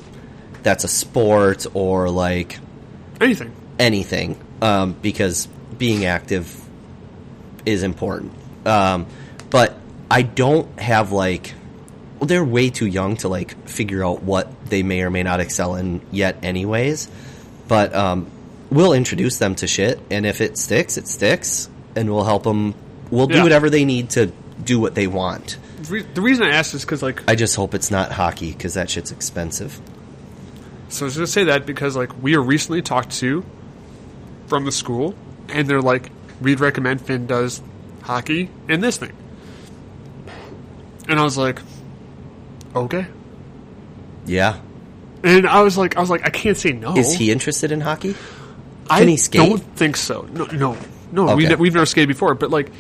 that's 0.63 0.85
a 0.85 0.89
sport 0.89 1.67
or 1.75 2.11
like 2.11 2.59
Anything. 3.21 3.53
anything, 3.79 4.39
um, 4.61 4.93
because 4.93 5.47
being 5.79 6.05
active 6.05 6.61
is 7.65 7.83
important. 7.83 8.33
Um, 8.67 9.07
but 9.51 9.75
I 10.11 10.23
don't 10.23 10.79
have 10.79 11.13
like 11.13 11.55
well, 12.19 12.27
they're 12.27 12.45
way 12.45 12.71
too 12.71 12.87
young 12.87 13.17
to 13.19 13.29
like 13.29 13.69
figure 13.69 14.05
out 14.05 14.23
what 14.23 14.67
they 14.67 14.83
may 14.83 15.03
or 15.03 15.11
may 15.11 15.23
not 15.23 15.41
excel 15.41 15.77
in 15.77 16.01
yet, 16.11 16.39
anyways. 16.43 17.09
But 17.69 17.95
um, 17.95 18.31
we'll 18.71 18.93
introduce 18.93 19.39
them 19.39 19.55
to 19.57 19.67
shit, 19.67 20.01
and 20.11 20.25
if 20.25 20.41
it 20.41 20.57
sticks, 20.57 20.97
it 20.97 21.09
sticks, 21.09 21.69
and 21.97 22.13
we'll 22.13 22.25
help 22.25 22.45
them. 22.45 22.75
We'll 23.11 23.27
do 23.27 23.37
Yeah. 23.37 23.43
whatever 23.43 23.71
they 23.71 23.85
need 23.85 24.11
to 24.11 24.27
do 24.63 24.79
what 24.79 24.95
they 24.95 25.07
want. 25.07 25.57
The 25.83 25.93
re- 25.93 26.07
the 26.15 26.21
reason 26.21 26.45
I 26.47 26.51
asked 26.51 26.75
is 26.75 26.83
because, 26.83 27.03
like, 27.03 27.23
I 27.29 27.35
just 27.35 27.57
hope 27.57 27.75
it's 27.75 27.91
not 27.91 28.13
hockey 28.13 28.53
because 28.53 28.75
that 28.75 28.91
shit's 28.91 29.11
expensive. 29.13 29.81
So 30.89 31.05
I 31.05 31.07
was 31.07 31.17
going 31.17 31.27
to 31.27 31.33
say 31.33 31.45
that 31.45 31.67
because 31.67 31.97
like 31.97 32.11
we 32.23 32.37
were 32.37 32.43
recently 32.43 32.81
talked 32.83 33.11
to 33.19 33.45
from 34.47 34.65
the 34.65 34.73
school, 34.73 35.15
and 35.49 35.67
they're 35.69 35.83
like, 35.83 36.11
we'd 36.41 36.61
recommend 36.61 37.01
Finn 37.01 37.27
does 37.27 37.61
hockey 38.03 38.49
and 38.69 38.83
this 38.83 38.97
thing, 38.97 39.13
and 41.09 41.19
I 41.19 41.25
was 41.25 41.37
like, 41.37 41.61
okay, 42.75 43.07
Yeah, 44.27 44.59
and 45.25 45.47
I 45.47 45.63
was 45.63 45.77
like, 45.77 45.97
I 45.97 46.01
was 46.01 46.11
like, 46.11 46.25
I 46.25 46.31
can't 46.31 46.57
say 46.57 46.73
no. 46.73 46.97
is 46.97 47.13
he 47.15 47.31
interested 47.33 47.73
in 47.73 47.81
hockey? 47.81 48.15
I 48.89 49.01
Can 49.01 49.09
he 49.09 49.17
skate? 49.17 49.49
don't 49.49 49.63
think 49.77 49.97
so. 49.97 50.23
No, 50.33 50.45
no, 50.47 50.77
no. 51.13 51.25
We 51.37 51.45
Okay. 51.45 51.55
ne- 51.55 51.61
we've 51.61 51.75
never 51.75 51.87
skated 51.87 52.09
before, 52.09 52.35
but 52.35 52.51
like, 52.51 52.71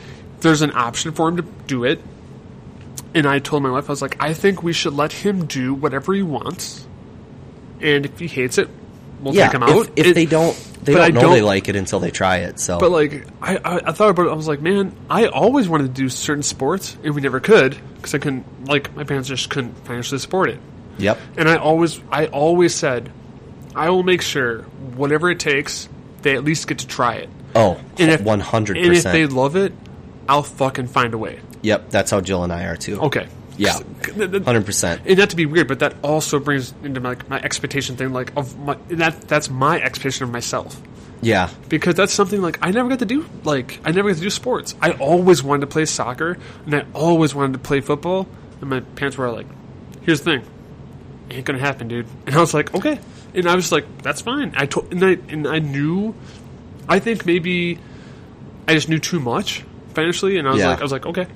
there's 0.40 0.62
an 0.62 0.72
option 0.74 1.12
for 1.12 1.28
him 1.28 1.36
to 1.38 1.44
do 1.66 1.84
it. 1.84 2.00
And 3.14 3.26
I 3.26 3.38
told 3.38 3.62
my 3.62 3.70
wife, 3.70 3.88
I 3.88 3.92
was 3.92 4.02
like, 4.02 4.16
I 4.22 4.34
think 4.34 4.62
we 4.62 4.72
should 4.74 4.92
let 4.92 5.12
him 5.12 5.46
do 5.46 5.72
whatever 5.74 6.12
he 6.12 6.22
wants, 6.22 6.86
and 7.80 8.04
if 8.04 8.18
he 8.18 8.26
hates 8.26 8.58
it, 8.58 8.68
we'll 9.22 9.34
Yeah, 9.34 9.46
take 9.46 9.54
him 9.54 9.62
if, 9.62 9.68
out. 9.70 9.90
if 9.96 10.06
It- 10.08 10.14
they 10.14 10.26
don't, 10.26 10.54
they 10.84 10.92
don't 10.92 11.02
I 11.02 11.08
know 11.08 11.22
don't- 11.22 11.32
they 11.32 11.40
like 11.42 11.68
it 11.68 11.76
until 11.76 11.98
they 11.98 12.10
try 12.10 12.38
it. 12.38 12.60
So, 12.60 12.78
But 12.78 12.90
like, 12.90 13.26
I, 13.40 13.56
I, 13.56 13.76
I 13.86 13.92
thought 13.92 14.10
about 14.10 14.26
it. 14.26 14.30
I 14.30 14.34
was 14.34 14.46
like, 14.48 14.60
man, 14.60 14.92
I 15.08 15.26
always 15.26 15.66
wanted 15.68 15.94
to 15.94 16.00
do 16.02 16.08
certain 16.10 16.42
sports, 16.42 16.96
and 17.02 17.14
we 17.14 17.22
never 17.22 17.40
could 17.40 17.76
because 17.96 18.14
I 18.14 18.18
couldn't. 18.18 18.44
Like, 18.68 18.94
my 18.94 19.04
parents 19.04 19.28
just 19.28 19.48
couldn't 19.48 19.74
financially 19.86 20.18
support 20.18 20.50
it. 20.50 20.58
yep, 20.98 21.18
And 21.38 21.48
I 21.48 21.56
always, 21.56 21.98
I 22.12 22.26
always 22.26 22.74
said, 22.74 23.10
I 23.74 23.88
will 23.90 24.02
make 24.02 24.20
sure 24.22 24.62
whatever 24.94 25.30
it 25.30 25.38
takes, 25.40 25.88
they 26.22 26.34
at 26.36 26.44
least 26.44 26.68
get 26.68 26.78
to 26.80 26.86
try 26.86 27.14
it. 27.14 27.28
Oh, 27.56 27.80
And 27.98 28.10
if 28.12 28.20
100%. 28.20 28.76
and 28.84 28.94
if 28.94 29.02
they 29.02 29.26
love 29.26 29.56
it, 29.56 29.72
I'll 30.28 30.42
fucking 30.42 30.86
find 30.88 31.14
a 31.14 31.18
way. 31.18 31.40
Yep, 31.62 31.90
that's 31.90 32.10
how 32.10 32.20
Jill 32.20 32.44
and 32.44 32.52
I 32.52 32.64
are 32.66 32.76
too. 32.76 33.00
Okay. 33.00 33.26
Yeah, 33.58 33.78
hundred 34.44 34.66
percent. 34.66 35.00
And 35.06 35.16
not 35.18 35.30
to 35.30 35.36
be 35.36 35.46
weird, 35.46 35.66
but 35.66 35.78
that 35.78 35.94
also 36.04 36.38
brings 36.38 36.74
into 36.84 37.00
my, 37.00 37.16
my 37.28 37.40
expectation 37.40 37.96
thing, 37.96 38.12
like 38.12 38.36
of 38.36 38.58
my 38.58 38.76
that 38.88 39.22
that's 39.22 39.48
my 39.48 39.80
expectation 39.80 40.24
of 40.24 40.30
myself. 40.30 40.78
Yeah, 41.22 41.48
because 41.70 41.94
that's 41.94 42.12
something 42.12 42.42
like 42.42 42.58
I 42.60 42.70
never 42.70 42.90
got 42.90 42.98
to 42.98 43.06
do. 43.06 43.24
Like 43.44 43.80
I 43.82 43.92
never 43.92 44.10
got 44.10 44.16
to 44.16 44.22
do 44.22 44.28
sports. 44.28 44.74
I 44.82 44.90
always 44.92 45.42
wanted 45.42 45.62
to 45.62 45.66
play 45.68 45.86
soccer, 45.86 46.36
and 46.66 46.74
I 46.74 46.84
always 46.92 47.34
wanted 47.34 47.54
to 47.54 47.58
play 47.60 47.80
football. 47.80 48.28
And 48.60 48.68
my 48.68 48.80
parents 48.80 49.16
were 49.16 49.30
like, 49.30 49.46
"Here's 50.02 50.20
the 50.20 50.32
thing, 50.38 50.42
ain't 51.30 51.46
gonna 51.46 51.58
happen, 51.58 51.88
dude." 51.88 52.06
And 52.26 52.34
I 52.34 52.40
was 52.42 52.52
like, 52.52 52.74
"Okay," 52.74 52.98
and 53.34 53.48
I 53.48 53.54
was 53.54 53.72
like, 53.72 53.86
"That's 54.02 54.20
fine." 54.20 54.52
I 54.54 54.66
told, 54.66 54.92
and 54.92 55.02
I 55.02 55.16
and 55.30 55.48
I 55.48 55.60
knew, 55.60 56.14
I 56.88 56.98
think 56.98 57.26
maybe 57.26 57.78
I 58.68 58.74
just 58.74 58.88
knew 58.88 58.98
too 58.98 59.20
much 59.20 59.64
financially, 59.94 60.38
and 60.38 60.46
I 60.48 60.52
was 60.52 60.60
Yeah. 60.60 60.68
like, 60.70 60.78
I 60.80 60.82
was 60.82 60.92
like, 60.92 61.06
okay. 61.06 61.26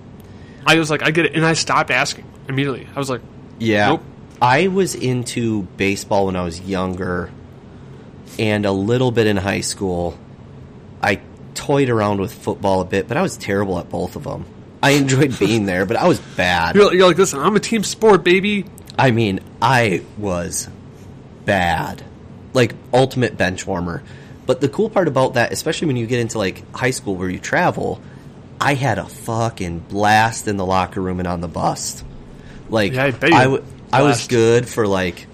I 0.67 0.77
was 0.77 0.91
like, 0.91 1.03
I 1.03 1.11
get 1.11 1.27
it, 1.27 1.35
and 1.35 1.45
I 1.45 1.55
stopped 1.55 1.91
asking 1.91 2.25
immediately. 2.49 2.87
I 2.95 2.99
was 2.99 3.09
like, 3.11 3.21
yeah. 3.59 3.89
Nope. 3.89 4.03
I 4.43 4.69
was 4.69 4.95
into 4.95 5.63
baseball 5.77 6.27
when 6.27 6.37
I 6.37 6.43
was 6.43 6.61
younger, 6.61 7.31
and 8.39 8.65
a 8.67 8.73
little 8.73 9.11
bit 9.11 9.27
in 9.27 9.37
high 9.37 9.61
school. 9.61 10.19
I 11.03 11.21
toyed 11.55 11.89
around 11.91 12.21
with 12.21 12.33
football 12.33 12.81
a 12.81 12.85
bit, 12.85 13.09
but 13.09 13.17
I 13.17 13.23
was 13.23 13.37
terrible 13.37 13.79
at 13.79 13.89
both 13.91 14.17
of 14.17 14.25
them. 14.25 14.45
I 14.83 14.93
enjoyed 14.93 15.39
being 15.39 15.67
there, 15.67 15.85
but 15.87 15.97
I 15.97 16.07
was 16.09 16.21
bad. 16.21 16.75
you're, 16.75 16.95
you're 16.95 17.07
like, 17.09 17.19
listen, 17.19 17.39
I'm 17.41 17.57
a 17.57 17.61
team 17.61 17.83
sport, 17.85 18.23
baby. 18.25 18.65
I 18.99 19.11
mean, 19.11 19.41
I 19.61 20.03
was 20.19 20.69
bad. 21.45 22.03
Like 22.53 22.75
ultimate 22.93 23.37
bench 23.37 23.67
warmer. 23.67 24.03
But 24.51 24.61
the 24.61 24.69
cool 24.69 24.91
part 24.91 25.07
about 25.07 25.35
that, 25.35 25.53
especially 25.53 25.87
when 25.87 25.97
you 25.97 26.09
get 26.09 26.19
into 26.19 26.37
like 26.39 26.69
high 26.75 26.91
school 26.91 27.15
where 27.15 27.31
you 27.31 27.39
travel, 27.39 28.01
I 28.61 28.75
had 28.75 28.99
a 28.99 29.05
fucking 29.07 29.79
blast 29.79 30.49
in 30.49 30.57
the 30.57 30.67
locker 30.67 31.01
room 31.01 31.21
and 31.21 31.29
on 31.29 31.41
the 31.41 31.47
bus. 31.47 32.03
Like 32.69 32.93
Yeah, 32.95 33.05
I 33.05 33.27
I, 33.27 33.45
w- 33.45 33.65
I 33.93 34.03
was 34.03 34.27
good 34.27 34.67
for 34.69 34.89
like 34.89 35.29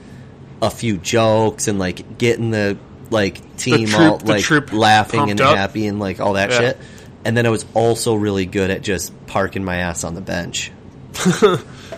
a 0.60 0.68
few 0.70 0.98
jokes 0.98 1.66
and 1.66 1.78
like 1.78 2.18
getting 2.18 2.50
the 2.50 2.76
like 3.10 3.56
team 3.56 3.86
troop- 3.88 4.00
all 4.00 4.18
the 4.18 4.32
like 4.32 4.72
laughing 4.74 5.30
and 5.30 5.40
up. 5.40 5.56
happy 5.56 5.86
and 5.86 5.98
like 5.98 6.20
all 6.20 6.34
that 6.34 6.50
Yeah. 6.50 6.58
shit. 6.58 6.78
And 7.24 7.34
then 7.34 7.46
I 7.46 7.48
was 7.48 7.64
also 7.72 8.16
really 8.16 8.44
good 8.44 8.70
at 8.70 8.82
just 8.82 9.14
parking 9.26 9.64
my 9.64 9.76
ass 9.76 10.04
on 10.04 10.14
the 10.14 10.20
bench. 10.20 10.70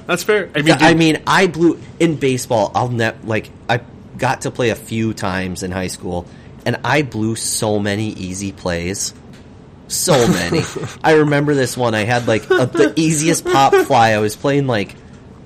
That's 0.07 0.23
fair. 0.23 0.51
I 0.55 0.63
mean, 0.63 0.77
I 0.79 0.95
mean, 0.95 1.23
I 1.27 1.49
blew 1.49 1.81
in 1.99 2.15
baseball. 2.15 2.71
I'll 2.77 2.89
net 2.91 3.27
like 3.27 3.51
I 3.69 3.81
got 4.17 4.43
to 4.43 4.53
play 4.53 4.71
a 4.71 4.77
few 4.77 5.15
times 5.15 5.65
in 5.65 5.73
high 5.73 5.89
school, 5.89 6.27
and 6.69 6.77
I 6.85 7.01
blew 7.01 7.35
so 7.35 7.79
many 7.79 8.11
easy 8.11 8.53
plays. 8.53 9.15
So 9.87 10.29
many. 10.29 10.61
I 11.03 11.15
remember 11.15 11.55
this 11.55 11.79
one. 11.79 11.95
I 11.95 12.05
had 12.05 12.29
like 12.29 12.45
a, 12.51 12.67
the 12.67 12.93
easiest 12.95 13.47
pop 13.47 13.73
fly. 13.87 14.11
I 14.11 14.19
was 14.19 14.37
playing 14.37 14.67
like 14.67 14.95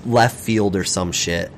left 0.04 0.40
field 0.40 0.74
or 0.74 0.82
some 0.82 1.12
shit, 1.12 1.52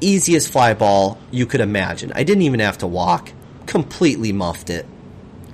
easiest 0.00 0.50
fly 0.50 0.74
ball 0.74 1.16
you 1.30 1.46
could 1.46 1.60
imagine. 1.60 2.10
I 2.12 2.24
didn't 2.24 2.42
even 2.42 2.58
have 2.58 2.78
to 2.78 2.88
walk. 2.88 3.32
Completely 3.66 4.32
muffed 4.32 4.68
it. 4.68 4.84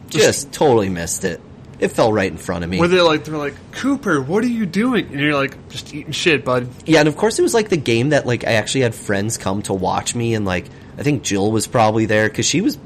Just 0.09 0.51
totally 0.55 0.89
missed 0.89 1.25
it. 1.25 1.43
It 1.79 1.89
fell 1.89 2.15
right 2.15 2.33
in 2.33 2.39
front 2.39 2.65
of 2.65 2.71
me. 2.71 2.79
Where 2.79 2.89
they're 2.89 3.03
like, 3.03 3.27
they're 3.27 3.37
like, 3.37 3.57
Cooper, 3.73 4.23
what 4.23 4.43
are 4.43 4.49
you 4.49 4.65
doing? 4.65 5.09
And 5.09 5.21
you're 5.21 5.35
like, 5.35 5.69
just 5.69 5.93
eating 5.93 6.13
shit, 6.13 6.47
bud. 6.47 6.71
Yeah, 6.87 7.01
and 7.01 7.09
of 7.09 7.17
course 7.19 7.39
it 7.39 7.43
was 7.43 7.53
like 7.53 7.69
the 7.69 7.77
game 7.77 8.09
that 8.09 8.25
like 8.25 8.47
I 8.47 8.53
actually 8.53 8.83
had 8.83 8.95
friends 8.95 9.37
come 9.37 9.61
to 9.65 9.75
watch 9.75 10.15
me, 10.15 10.33
and 10.33 10.47
like 10.47 10.65
I 10.97 11.03
think 11.03 11.25
Jill 11.25 11.53
was 11.53 11.67
probably 11.67 12.07
there 12.07 12.27
because 12.27 12.47
she 12.47 12.63
was 12.63 12.79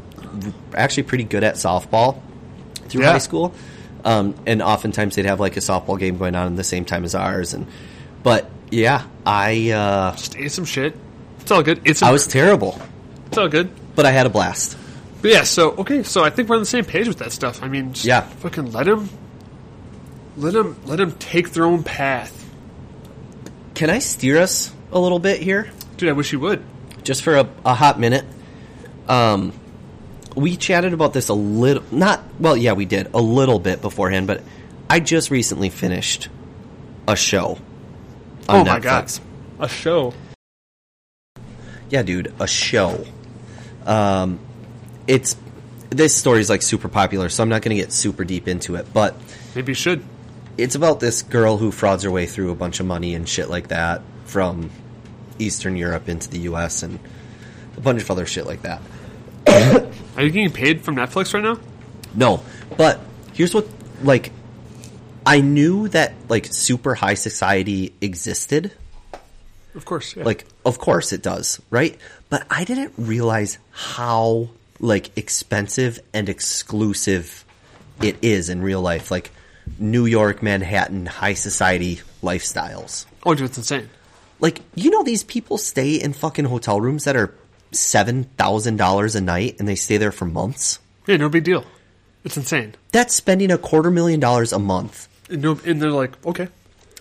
actually 0.74 1.05
pretty 1.05 1.24
good 1.24 1.44
at 1.44 1.55
softball 1.55 2.20
through 2.88 3.03
Yeah. 3.03 3.12
high 3.12 3.18
school, 3.18 3.55
um, 4.05 4.35
and 4.46 4.62
oftentimes 4.62 5.14
they'd 5.16 5.27
have 5.27 5.40
like 5.40 5.57
a 5.57 5.61
softball 5.61 5.98
game 5.98 6.16
going 6.18 6.35
on 6.35 6.46
at 6.48 6.57
the 6.57 6.64
same 6.64 6.85
time 6.85 7.05
as 7.05 7.14
ours, 7.14 7.55
and 7.55 7.66
but 8.22 8.51
yeah, 8.70 9.05
I 9.27 9.70
uh, 9.70 10.16
Just 10.16 10.37
ate 10.37 10.53
some 10.53 10.64
shit. 10.64 10.94
It's 11.40 11.51
all 11.51 11.62
good. 11.62 11.81
It's, 11.85 12.03
I 12.03 12.11
was 12.11 12.27
terrible, 12.27 12.81
it's 13.27 13.38
all 13.38 13.48
good. 13.48 13.70
but 13.94 14.05
I 14.07 14.11
had 14.11 14.27
a 14.27 14.31
blast. 14.31 14.77
But 15.22 15.31
yeah, 15.33 15.42
so 15.42 15.70
okay, 15.72 16.03
so 16.03 16.22
I 16.22 16.31
think 16.31 16.48
we're 16.48 16.57
on 16.57 16.62
the 16.62 16.66
same 16.66 16.85
page 16.85 17.09
with 17.09 17.18
that 17.18 17.33
stuff. 17.33 17.62
I 17.62 17.68
mean, 17.68 17.92
just 17.92 18.05
Yeah. 18.07 18.20
fucking 18.20 18.70
let 18.72 18.87
them, 18.87 19.09
let 20.37 20.53
them, 20.53 20.77
let 20.87 20.96
them 20.96 21.12
take 21.18 21.51
their 21.53 21.64
own 21.64 21.83
path. 21.83 22.35
Can 23.74 23.90
I 23.90 23.98
steer 23.98 24.38
us 24.38 24.72
a 24.92 24.98
little 24.98 25.18
bit 25.18 25.40
here? 25.40 25.70
Dude, 25.96 26.09
I 26.09 26.12
wish 26.12 26.33
you 26.33 26.40
would. 26.40 26.62
just 27.05 27.22
for 27.22 27.37
a, 27.37 27.48
a 27.64 27.74
hot 27.74 27.98
minute. 27.98 28.24
Um, 29.09 29.53
we 30.38 30.57
chatted 30.57 30.92
about 30.92 31.12
this 31.12 31.29
a 31.29 31.35
little, 31.35 31.83
not 31.90 32.22
well, 32.38 32.57
yeah, 32.57 32.72
we 32.72 32.85
did 32.85 33.09
a 33.14 33.20
little 33.20 33.59
bit 33.59 33.81
beforehand, 33.83 34.27
but 34.27 34.42
I 34.88 35.01
just 35.01 35.31
recently 35.31 35.68
finished 35.68 36.29
a 37.07 37.16
show 37.16 37.59
on 38.48 38.61
oh 38.61 38.64
Netflix. 38.64 38.66
my 38.66 38.79
god, 38.81 39.12
a 39.61 39.68
show. 39.68 40.14
Yeah, 41.90 42.03
dude, 42.03 42.33
a 42.38 42.46
show. 42.46 43.05
Um, 43.87 44.38
it's 45.07 45.37
this 45.90 46.14
story 46.14 46.40
is 46.40 46.51
like 46.51 46.62
super 46.62 46.88
popular, 46.88 47.29
so 47.31 47.42
I'm 47.42 47.48
not 47.48 47.62
going 47.62 47.74
to 47.77 47.83
get 47.83 47.92
super 47.92 48.24
deep 48.24 48.46
into 48.46 48.74
it, 48.77 48.92
but 48.92 49.16
Maybe 49.55 49.70
you 49.70 49.74
should. 49.74 50.05
it's 50.59 50.74
about 50.74 51.01
this 51.01 51.22
girl 51.22 51.57
who 51.57 51.70
frauds 51.70 52.03
her 52.03 52.11
way 52.11 52.27
through 52.27 52.51
a 52.51 52.55
bunch 52.55 52.81
of 52.81 52.87
money 52.87 53.14
and 53.14 53.27
shit 53.27 53.48
like 53.48 53.68
that 53.68 54.03
from 54.27 54.70
Eastern 55.38 55.77
Europe 55.77 56.09
into 56.11 56.29
the 56.29 56.40
U.S. 56.40 56.83
and 56.83 56.98
a 57.77 57.81
bunch 57.81 58.03
of 58.03 58.11
other 58.11 58.27
shit 58.27 58.44
like 58.46 58.62
that. 58.62 58.83
Are 60.16 60.23
you 60.23 60.31
getting 60.31 60.53
paid 60.53 60.83
from 60.83 60.97
Netflix 60.97 61.35
right 61.35 61.42
now? 61.42 61.59
No, 62.14 62.42
but 62.77 63.01
here's 63.33 63.55
what 63.55 63.66
like 64.03 64.33
I 65.25 65.40
knew 65.40 65.88
that 65.88 66.14
like 66.29 66.47
super 66.47 66.94
high 66.94 67.14
society 67.14 67.92
existed. 68.01 68.73
Of 69.75 69.85
course. 69.85 70.16
Yeah. 70.16 70.25
Like 70.25 70.47
of 70.64 70.79
course 70.79 71.12
it 71.12 71.23
does, 71.23 71.61
right? 71.71 71.97
But 72.29 72.47
I 72.51 72.64
didn't 72.64 72.94
realize 72.97 73.59
how 73.71 74.49
like 74.81 75.16
expensive 75.16 76.01
and 76.14 76.29
exclusive 76.29 77.44
it 78.03 78.16
is 78.23 78.49
in 78.49 78.62
real 78.62 78.81
life 78.81 79.11
like 79.11 79.31
New 79.79 80.07
York, 80.07 80.42
Manhattan, 80.42 81.07
high 81.07 81.35
society 81.35 82.01
lifestyles. 82.23 83.05
oh, 83.27 83.35
dude, 83.35 83.47
it's 83.47 83.59
insane. 83.59 83.90
Like 84.40 84.61
you 84.75 84.90
know 84.90 85.03
these 85.03 85.25
people 85.25 85.59
stay 85.59 85.94
in 85.97 86.12
fucking 86.12 86.47
hotel 86.47 86.81
rooms 86.81 87.05
that 87.05 87.16
are 87.16 87.35
$7,000 87.72 89.16
a 89.16 89.20
night 89.20 89.57
and 89.59 89.68
they 89.68 89.74
stay 89.74 89.96
there 89.96 90.12
for 90.12 90.24
months. 90.24 90.78
Yeah, 91.07 91.16
no 91.16 91.28
big 91.28 91.44
deal. 91.44 91.64
It's 92.24 92.37
insane. 92.37 92.74
That's 92.92 93.14
spending 93.14 93.50
a 93.50 93.59
quarter 93.59 93.90
million 93.90 94.20
dollars 94.20 94.52
a 94.52 94.59
month 94.59 95.09
And, 95.31 95.40
no, 95.42 95.59
and 95.64 95.81
they're 95.81 95.90
like, 95.90 96.12
okay, 96.26 96.48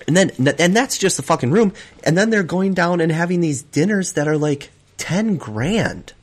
And 0.08 0.16
then, 0.16 0.32
and 0.60 0.76
that's 0.76 0.98
just 0.98 1.18
the 1.18 1.24
fucking 1.24 1.52
room. 1.52 1.74
And 2.04 2.18
then 2.18 2.30
they're 2.30 2.44
going 2.44 2.74
down 2.74 3.02
and 3.02 3.12
having 3.12 3.42
these 3.42 3.62
dinners 3.64 4.14
that 4.14 4.28
are 4.28 4.38
like 4.38 4.70
10 4.98 5.38
grand. 5.38 6.14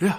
yeah, 0.00 0.18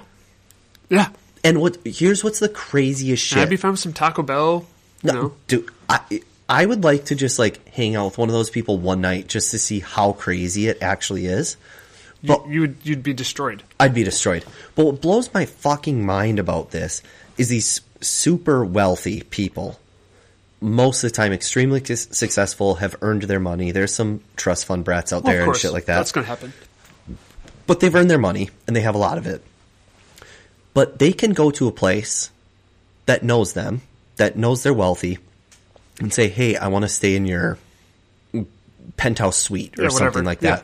yeah. 0.90 1.10
And 1.44 1.62
what, 1.62 1.78
here's 1.86 2.24
what's 2.24 2.40
the 2.40 2.50
craziest 2.50 3.32
And 3.34 3.42
I'd 3.42 3.44
shit. 3.44 3.50
be 3.52 3.58
fine 3.58 3.72
with 3.72 3.80
some 3.80 3.94
Taco 3.94 4.24
Bell. 4.24 4.66
No, 5.04 5.14
know, 5.14 5.34
dude, 5.48 5.70
I, 5.90 6.22
I 6.50 6.66
would 6.66 6.84
like 6.84 7.06
to 7.06 7.16
just 7.16 7.38
like 7.38 7.68
hang 7.70 7.96
out 7.96 8.06
with 8.06 8.18
one 8.18 8.30
of 8.30 8.34
those 8.34 8.50
people 8.50 8.78
one 8.80 9.02
night 9.02 9.28
just 9.28 9.52
to 9.52 9.60
see 9.60 9.80
how 9.80 10.14
crazy 10.14 10.68
it 10.68 10.80
actually 10.82 11.26
is. 11.28 11.58
But 12.28 12.48
you, 12.48 12.62
would 12.62 12.78
you'd 12.84 13.04
be 13.04 13.14
destroyed. 13.14 13.64
I'd 13.80 13.94
be 13.94 14.04
destroyed. 14.04 14.46
But 14.76 14.86
what 14.86 15.02
blows 15.02 15.34
my 15.34 15.46
fucking 15.46 16.06
mind 16.06 16.40
about 16.40 16.72
this 16.72 17.02
is 17.38 17.50
these 17.50 17.82
super 18.02 18.64
wealthy 18.64 19.22
people, 19.24 19.80
most 20.62 21.04
of 21.04 21.12
the 21.12 21.16
time 21.16 21.34
extremely 21.34 21.84
successful, 21.84 22.76
have 22.76 22.96
earned 23.02 23.24
their 23.24 23.40
money. 23.40 23.72
There's 23.72 23.94
some 23.94 24.22
trust 24.36 24.66
fund 24.66 24.84
brats 24.86 25.12
out 25.14 25.24
Well, 25.24 25.34
there 25.34 25.44
and 25.46 25.56
shit 25.56 25.74
like 25.74 25.86
that. 25.86 25.98
That's 25.98 26.12
gonna 26.12 26.28
happen. 26.28 26.54
but 27.68 27.80
they've 27.80 27.94
earned 27.94 28.10
their 28.10 28.18
money 28.20 28.50
and 28.68 28.76
they 28.76 28.82
have 28.82 28.96
a 28.96 29.00
lot 29.00 29.18
of 29.18 29.28
it. 29.28 29.44
But 30.74 31.00
they 31.00 31.14
can 31.14 31.32
go 31.32 31.52
to 31.52 31.68
a 31.68 31.72
place 31.72 32.30
that 33.06 33.24
knows 33.24 33.54
them, 33.54 33.82
that 34.18 34.38
knows 34.38 34.64
they're 34.64 34.74
wealthy, 34.74 35.20
and 36.00 36.14
say, 36.14 36.28
"Hey, 36.28 36.56
I 36.58 36.68
want 36.68 36.84
to 36.84 36.90
stay 36.90 37.16
in 37.16 37.26
your 37.26 37.58
penthouse 38.98 39.38
suite 39.38 39.78
or 39.80 39.84
Yeah, 39.84 39.90
something 39.90 40.24
like 40.26 40.42
Yeah. 40.42 40.62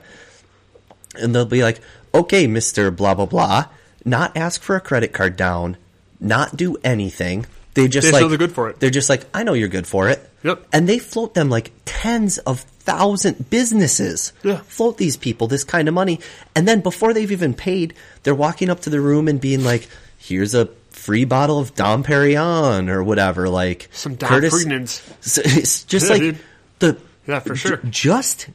That." 1.13 1.21
And 1.21 1.35
they'll 1.35 1.45
be 1.45 1.63
like, 1.63 1.79
"Okay, 2.13 2.47
Mister 2.47 2.91
Blah 2.91 3.15
blah 3.15 3.25
blah," 3.25 3.65
not 4.05 4.35
ask 4.37 4.61
for 4.61 4.75
a 4.75 4.81
credit 4.81 5.13
card 5.13 5.35
down, 5.35 5.77
not 6.19 6.55
do 6.57 6.77
anything. 6.83 7.45
They 7.73 7.87
just 7.87 8.05
They 8.07 8.11
like 8.11 8.27
they're 8.27 8.37
good 8.37 8.51
for 8.51 8.69
it. 8.69 8.79
They're 8.79 8.89
just 8.89 9.09
like, 9.09 9.25
"I 9.33 9.43
know 9.43 9.53
you're 9.53 9.69
good 9.69 9.87
for 9.87 10.09
it." 10.09 10.29
Yep. 10.43 10.67
And 10.73 10.89
they 10.89 10.99
float 10.99 11.33
them 11.35 11.49
like 11.49 11.71
tens 11.85 12.37
of 12.39 12.61
thousand 12.83 13.49
businesses 13.49 14.33
Yeah. 14.43 14.59
float 14.67 14.97
these 14.97 15.15
people 15.15 15.47
this 15.47 15.63
kind 15.63 15.87
of 15.87 15.93
money. 15.93 16.19
And 16.55 16.67
then 16.67 16.81
before 16.81 17.13
they've 17.13 17.31
even 17.31 17.53
paid, 17.53 17.93
they're 18.23 18.33
walking 18.35 18.69
up 18.71 18.79
to 18.81 18.89
the 18.89 18.99
room 18.99 19.27
and 19.27 19.39
being 19.39 19.63
like, 19.63 19.87
here's 20.17 20.55
a 20.55 20.67
free 20.89 21.23
bottle 21.25 21.59
of 21.59 21.75
Dom 21.75 22.03
Perignon 22.03 22.89
or 22.89 23.03
whatever. 23.03 23.47
Like 23.49 23.87
Some 23.93 24.15
Dom 24.15 24.29
Curtis-. 24.29 25.01
It's 25.45 25.83
just 25.83 26.07
Yeah, 26.07 26.11
like 26.11 26.21
dude. 26.21 26.37
the 26.79 26.97
Yeah, 27.27 27.39
for 27.39 27.55
sure. 27.55 27.79
just 27.89 28.47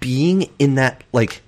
being 0.00 0.48
in 0.60 0.76
that 0.76 1.02
like 1.12 1.42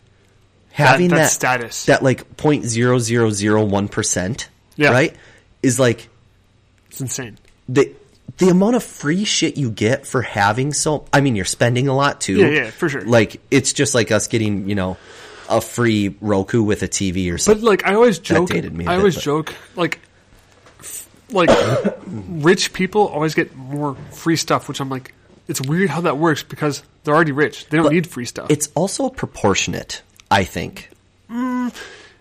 having 0.82 1.08
that 1.08 1.16
that, 1.16 1.30
status. 1.30 1.86
that 1.86 2.02
like 2.02 2.36
point 2.36 2.64
zero 2.64 2.98
zero 2.98 3.30
zero 3.30 3.64
one 3.64 3.88
percent, 3.88 4.48
Yeah. 4.76 4.90
right, 4.90 5.14
is 5.62 5.78
like 5.80 6.08
It's 6.90 7.00
insane. 7.00 7.38
the 7.68 7.92
the 8.38 8.48
amount 8.48 8.74
of 8.74 8.82
free 8.82 9.24
shit 9.24 9.56
you 9.56 9.70
get 9.70 10.06
for 10.06 10.20
having 10.22 10.72
so 10.72 11.06
I 11.12 11.20
mean 11.20 11.36
you're 11.36 11.44
spending 11.44 11.86
a 11.88 11.94
lot 11.94 12.20
too. 12.20 12.36
Yeah, 12.36 12.46
yeah, 12.48 12.70
for 12.70 12.88
sure. 12.88 13.02
Like 13.04 13.40
it's 13.50 13.72
just 13.72 13.94
like 13.94 14.10
us 14.10 14.26
getting, 14.26 14.68
you 14.68 14.74
know, 14.74 14.96
a 15.48 15.60
free 15.60 16.16
Roku 16.20 16.62
with 16.62 16.82
a 16.82 16.88
TV 16.88 17.32
or 17.32 17.38
something. 17.38 17.62
But 17.62 17.68
like, 17.68 17.86
I 17.86 17.94
always 17.94 18.18
joke. 18.18 18.48
dated 18.50 18.74
me 18.74 18.86
a 18.86 18.88
I 18.88 18.92
bit, 18.94 18.98
always 18.98 19.14
but- 19.16 19.24
joke 19.24 19.54
like, 19.76 20.00
like 21.30 21.50
rich 22.06 22.72
people 22.72 23.06
always 23.08 23.34
get 23.34 23.54
more 23.54 23.94
free 24.12 24.36
stuff, 24.36 24.68
which 24.68 24.80
I'm 24.80 24.88
like, 24.90 25.14
it's 25.48 25.60
weird 25.60 25.90
how 25.90 26.00
that 26.02 26.16
works 26.18 26.42
because 26.42 26.82
they're 27.04 27.14
already 27.14 27.32
rich. 27.32 27.66
They 27.68 27.76
don't 27.76 27.84
But 27.86 27.92
need 27.92 28.06
free 28.06 28.24
stuff. 28.24 28.50
It's 28.50 28.68
also 28.74 29.10
proportionate, 29.10 30.02
I 30.34 30.44
think. 30.44 30.90
Mm, 31.30 31.74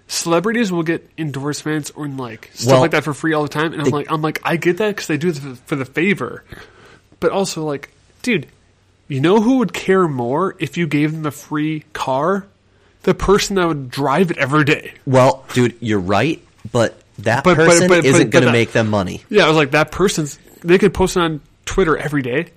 celebrities 0.07 0.71
will 0.71 0.83
get 0.83 1.09
endorsements 1.17 1.91
or 1.91 2.07
like 2.07 2.51
stuff 2.53 2.71
Well, 2.71 2.81
like 2.81 2.91
that 2.91 3.03
for 3.03 3.13
free 3.13 3.33
all 3.33 3.43
the 3.43 3.49
time, 3.49 3.73
and 3.73 3.81
I'm 3.81 3.89
like, 3.89 4.11
I'm 4.11 4.21
like, 4.21 4.39
I 4.43 4.57
get 4.57 4.77
that 4.77 4.89
because 4.89 5.07
they 5.07 5.17
do 5.17 5.29
it 5.29 5.37
for, 5.65 5.75
the 5.75 5.85
favor, 5.85 6.43
but 7.19 7.31
also 7.31 7.63
like, 7.63 7.89
dude, 8.21 8.47
you 9.07 9.19
know 9.19 9.41
who 9.41 9.57
would 9.57 9.73
care 9.73 10.07
more 10.07 10.55
if 10.59 10.77
you 10.77 10.87
gave 10.87 11.11
them 11.11 11.25
a 11.25 11.31
free 11.31 11.83
car? 11.93 12.45
The 13.01 13.13
person 13.13 13.55
that 13.57 13.67
would 13.67 13.89
drive 13.89 14.31
it 14.31 14.37
every 14.37 14.63
day. 14.63 14.93
Well, 15.05 15.43
dude, 15.53 15.75
you're 15.81 15.99
right, 15.99 16.41
but 16.71 16.97
that 17.19 17.43
but- 17.43 17.55
person 17.57 17.87
but- 17.89 17.97
but- 17.97 18.05
isn't 18.05 18.29
going 18.29 18.45
to 18.45 18.51
make 18.51 18.71
them 18.71 18.89
money. 18.89 19.23
Yeah, 19.29 19.45
I 19.45 19.47
was 19.47 19.57
like, 19.57 19.71
that 19.71 19.91
person's. 19.91 20.39
They 20.63 20.77
could 20.77 20.93
post 20.93 21.17
it 21.17 21.19
on 21.19 21.41
Twitter 21.65 21.97
every 21.97 22.21
day. 22.21 22.47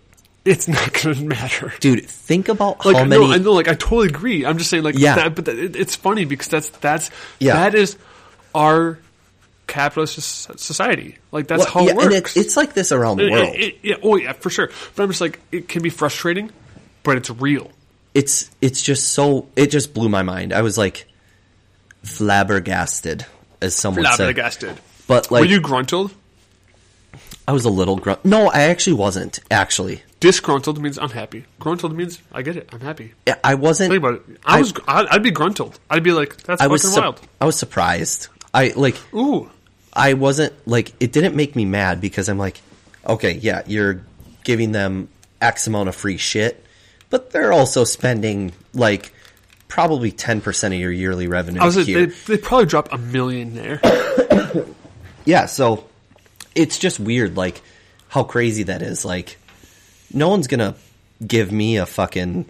It's 0.46 0.68
not 0.68 0.92
going 0.92 1.16
to 1.16 1.24
matter. 1.24 1.72
Dude, 1.80 2.06
think 2.06 2.48
about 2.48 2.84
Like, 2.86 2.96
how 2.96 3.04
no, 3.04 3.20
many 3.20 3.34
I 3.34 3.38
know, 3.38 3.52
like, 3.52 3.68
I 3.68 3.74
totally 3.74 4.06
agree. 4.08 4.46
I'm 4.46 4.58
just 4.58 4.70
saying, 4.70 4.84
like, 4.84 4.96
Yeah. 4.96 5.16
that, 5.16 5.34
but 5.34 5.44
that, 5.46 5.58
it, 5.58 5.74
it's 5.76 5.96
funny 5.96 6.24
because 6.24 6.48
that's 6.48 6.68
that's 6.70 7.10
Yeah. 7.40 7.54
that 7.54 7.74
is 7.74 7.96
our 8.54 8.98
capitalist 9.66 10.58
society. 10.60 11.18
Like, 11.32 11.48
that's 11.48 11.64
Well, 11.64 11.72
how 11.72 11.80
yeah, 11.82 11.90
it 11.90 11.96
works. 11.96 12.06
and 12.06 12.14
it, 12.14 12.36
it's 12.46 12.56
like 12.56 12.72
this 12.74 12.92
around 12.92 13.16
the 13.18 13.30
world. 13.30 13.56
yeah, 13.82 13.96
oh 14.02 14.16
yeah, 14.16 14.32
for 14.34 14.48
sure. 14.50 14.70
But 14.94 15.02
I'm 15.02 15.08
just 15.10 15.20
like, 15.20 15.40
it 15.50 15.68
can 15.68 15.82
be 15.82 15.90
frustrating, 15.90 16.50
but 17.02 17.16
it's 17.16 17.28
real. 17.30 17.70
it's 18.14 18.48
it's 18.62 18.80
just 18.80 19.12
so 19.12 19.48
it 19.56 19.66
just 19.72 19.92
blew 19.92 20.08
my 20.08 20.22
mind. 20.22 20.52
I 20.52 20.62
was 20.62 20.78
like 20.78 21.06
flabbergasted, 22.04 23.26
as 23.60 23.74
someone 23.74 24.04
said. 24.04 24.16
Flabbergasted. 24.16 24.76
But 25.06 25.30
like, 25.30 25.40
Were 25.40 25.46
you 25.46 25.60
gruntled? 25.60 26.12
I 27.48 27.52
was 27.52 27.64
a 27.64 27.70
little 27.70 27.96
grunt. 27.96 28.24
No, 28.24 28.48
I 28.48 28.62
actually 28.62 28.94
wasn't. 28.94 29.38
Actually, 29.50 30.02
Disgruntled 30.18 30.80
means 30.80 30.98
unhappy. 30.98 31.44
Gruntled 31.60 31.96
means 31.96 32.20
I 32.32 32.42
get 32.42 32.56
it. 32.56 32.68
I'm 32.72 32.80
happy. 32.80 33.14
Yeah, 33.26 33.36
I 33.44 33.54
wasn't. 33.54 33.90
Think 33.92 34.02
about 34.02 34.14
it. 34.28 34.40
I, 34.44 34.58
was. 34.58 34.72
I'd, 34.88 35.06
I'd 35.06 35.22
be 35.22 35.30
gruntled. 35.30 35.78
I'd 35.88 36.02
be 36.02 36.12
like, 36.12 36.36
that's 36.38 36.60
I 36.60 36.64
fucking 36.64 36.72
was. 36.72 36.94
su- 36.94 37.00
wild. 37.00 37.20
I 37.40 37.44
was 37.44 37.56
surprised. 37.56 38.28
I 38.52 38.72
like. 38.74 38.96
Ooh. 39.14 39.50
I 39.92 40.14
wasn't 40.14 40.54
like. 40.66 40.92
It 41.00 41.12
didn't 41.12 41.36
make 41.36 41.54
me 41.54 41.64
mad 41.64 42.00
because 42.00 42.28
I'm 42.28 42.38
like, 42.38 42.60
okay, 43.06 43.32
yeah, 43.34 43.62
you're 43.66 44.02
giving 44.44 44.72
them 44.72 45.08
X 45.40 45.66
amount 45.66 45.88
of 45.88 45.94
free 45.94 46.16
shit, 46.16 46.64
but 47.10 47.30
they're 47.30 47.52
also 47.52 47.84
spending 47.84 48.52
like 48.74 49.12
probably 49.68 50.10
ten 50.10 50.40
percent 50.40 50.74
of 50.74 50.80
your 50.80 50.92
yearly 50.92 51.28
revenue. 51.28 51.60
I 51.60 51.66
was 51.66 51.76
like, 51.76 51.86
they, 51.86 52.06
they 52.06 52.38
probably 52.38 52.66
drop 52.66 52.92
a 52.92 52.98
million 52.98 53.54
there. 53.54 53.80
Yeah, 55.26 55.46
so 55.46 55.88
it's 56.56 56.78
just 56.78 56.98
weird, 56.98 57.36
like 57.36 57.62
how 58.08 58.24
crazy 58.24 58.64
that 58.64 58.82
is. 58.82 59.04
Like, 59.04 59.38
no 60.12 60.28
one's 60.28 60.46
gonna 60.48 60.74
give 61.26 61.52
me 61.52 61.76
a 61.76 61.86
fucking 61.86 62.46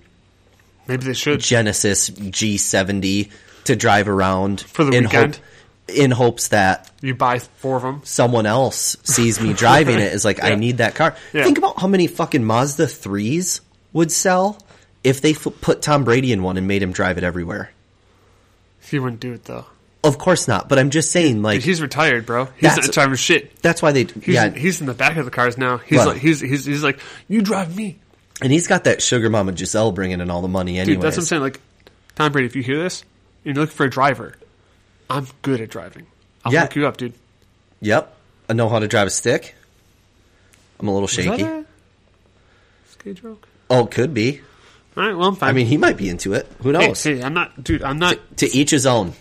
Maybe 0.86 1.04
they 1.06 1.14
should. 1.14 1.40
Genesis 1.40 2.10
G70 2.10 3.30
to 3.64 3.76
drive 3.76 4.08
around 4.08 4.60
For 4.60 4.84
the 4.84 4.92
in 4.96 5.04
weekend? 5.04 5.36
hope 5.36 5.44
in 5.88 6.10
hopes 6.10 6.48
that 6.48 6.90
You 7.00 7.14
buy 7.14 7.38
four 7.38 7.76
of 7.76 7.82
them. 7.82 8.00
someone 8.04 8.44
else 8.46 8.96
sees 9.04 9.40
me 9.40 9.52
driving 9.52 9.98
it 10.00 10.12
is 10.12 10.24
like 10.24 10.42
I 10.42 10.54
need 10.56 10.78
that 10.78 10.94
car. 10.96 11.14
Yeah. 11.32 11.44
Think 11.44 11.58
about 11.58 11.80
how 11.80 11.86
many 11.86 12.06
fucking 12.08 12.44
Mazda 12.44 12.86
3s 12.86 13.60
would 13.92 14.10
sell 14.10 14.58
if 15.04 15.20
they 15.20 15.30
f- 15.30 15.46
put 15.60 15.82
Tom 15.82 16.02
Brady 16.04 16.32
in 16.32 16.42
one 16.42 16.56
and 16.56 16.66
made 16.66 16.82
him 16.82 16.90
drive 16.92 17.18
it 17.18 17.24
everywhere. 17.24 17.70
He 18.80 18.98
wouldn't 18.98 19.20
do 19.20 19.32
it 19.32 19.44
though. 19.44 19.66
Of 20.04 20.18
course 20.18 20.46
not, 20.46 20.68
but 20.68 20.78
I'm 20.78 20.90
just 20.90 21.10
saying 21.10 21.42
like 21.42 21.62
He's 21.62 21.80
retired, 21.82 22.26
bro. 22.26 22.44
He's 22.44 22.62
That's- 22.62 22.86
not 22.86 22.94
driving 22.94 23.16
shit. 23.16 23.60
that's 23.60 23.82
why 23.82 23.90
they 23.92 24.04
He's, 24.04 24.28
yeah, 24.28 24.50
he's 24.50 24.80
in 24.80 24.86
the 24.86 24.94
back 24.94 25.16
of 25.16 25.24
the 25.24 25.30
cars 25.32 25.58
now. 25.58 25.78
He's 25.78 25.98
Well- 25.98 26.08
like 26.08 26.18
he's, 26.18 26.40
he's 26.40 26.64
he's 26.64 26.82
like 26.84 27.00
you 27.28 27.42
drive 27.42 27.74
me, 27.76 27.98
and 28.40 28.52
he's 28.52 28.66
got 28.68 28.84
that 28.84 29.02
sugar 29.02 29.28
mama 29.30 29.52
Gisele 29.52 29.90
bringing 29.92 30.20
in 30.20 30.30
all 30.30 30.42
the 30.42 30.48
money 30.48 30.78
anyway. 30.78 31.00
That's 31.02 31.16
what 31.16 31.22
I'm 31.22 31.26
saying. 31.26 31.42
Like 31.42 31.60
Tom 32.14 32.30
Brady, 32.32 32.46
if 32.46 32.54
you 32.54 32.62
hear 32.62 32.78
this, 32.78 33.02
and 33.44 33.56
you're 33.56 33.64
looking 33.64 33.74
for 33.76 33.84
a 33.86 33.90
driver, 33.90 34.34
I'm 35.10 35.26
good 35.42 35.60
at 35.60 35.70
driving. 35.70 36.06
I'll 36.44 36.52
Yeah. 36.52 36.62
hook 36.62 36.76
you 36.76 36.86
up, 36.86 36.96
dude. 36.98 37.14
Yep. 37.80 38.14
I 38.48 38.52
know 38.52 38.68
how 38.68 38.78
to 38.78 38.86
drive 38.86 39.08
a 39.08 39.10
stick. 39.10 39.54
I'm 40.78 40.86
a 40.88 40.92
little 40.92 41.08
Is 41.08 41.16
that 41.16 41.22
shaky. 41.24 41.42
a 41.42 41.64
skate 42.90 43.22
joke? 43.22 43.48
Oh, 43.68 43.86
could 43.86 44.14
be. 44.14 44.40
All 44.96 45.02
right, 45.04 45.16
well 45.16 45.28
I'm 45.28 45.36
fine. 45.36 45.50
I 45.50 45.52
mean, 45.52 45.66
he 45.66 45.76
might 45.76 45.96
be 45.96 46.08
into 46.08 46.32
it. 46.34 46.46
Who 46.62 46.70
hey, 46.72 46.86
knows? 46.88 47.02
hey, 47.02 47.22
I'm 47.22 47.34
not, 47.34 47.62
dude. 47.64 47.82
I'm 47.82 47.98
not 47.98 48.18
To 48.38 48.46
each 48.56 48.70
his 48.70 48.86
own. 48.86 49.12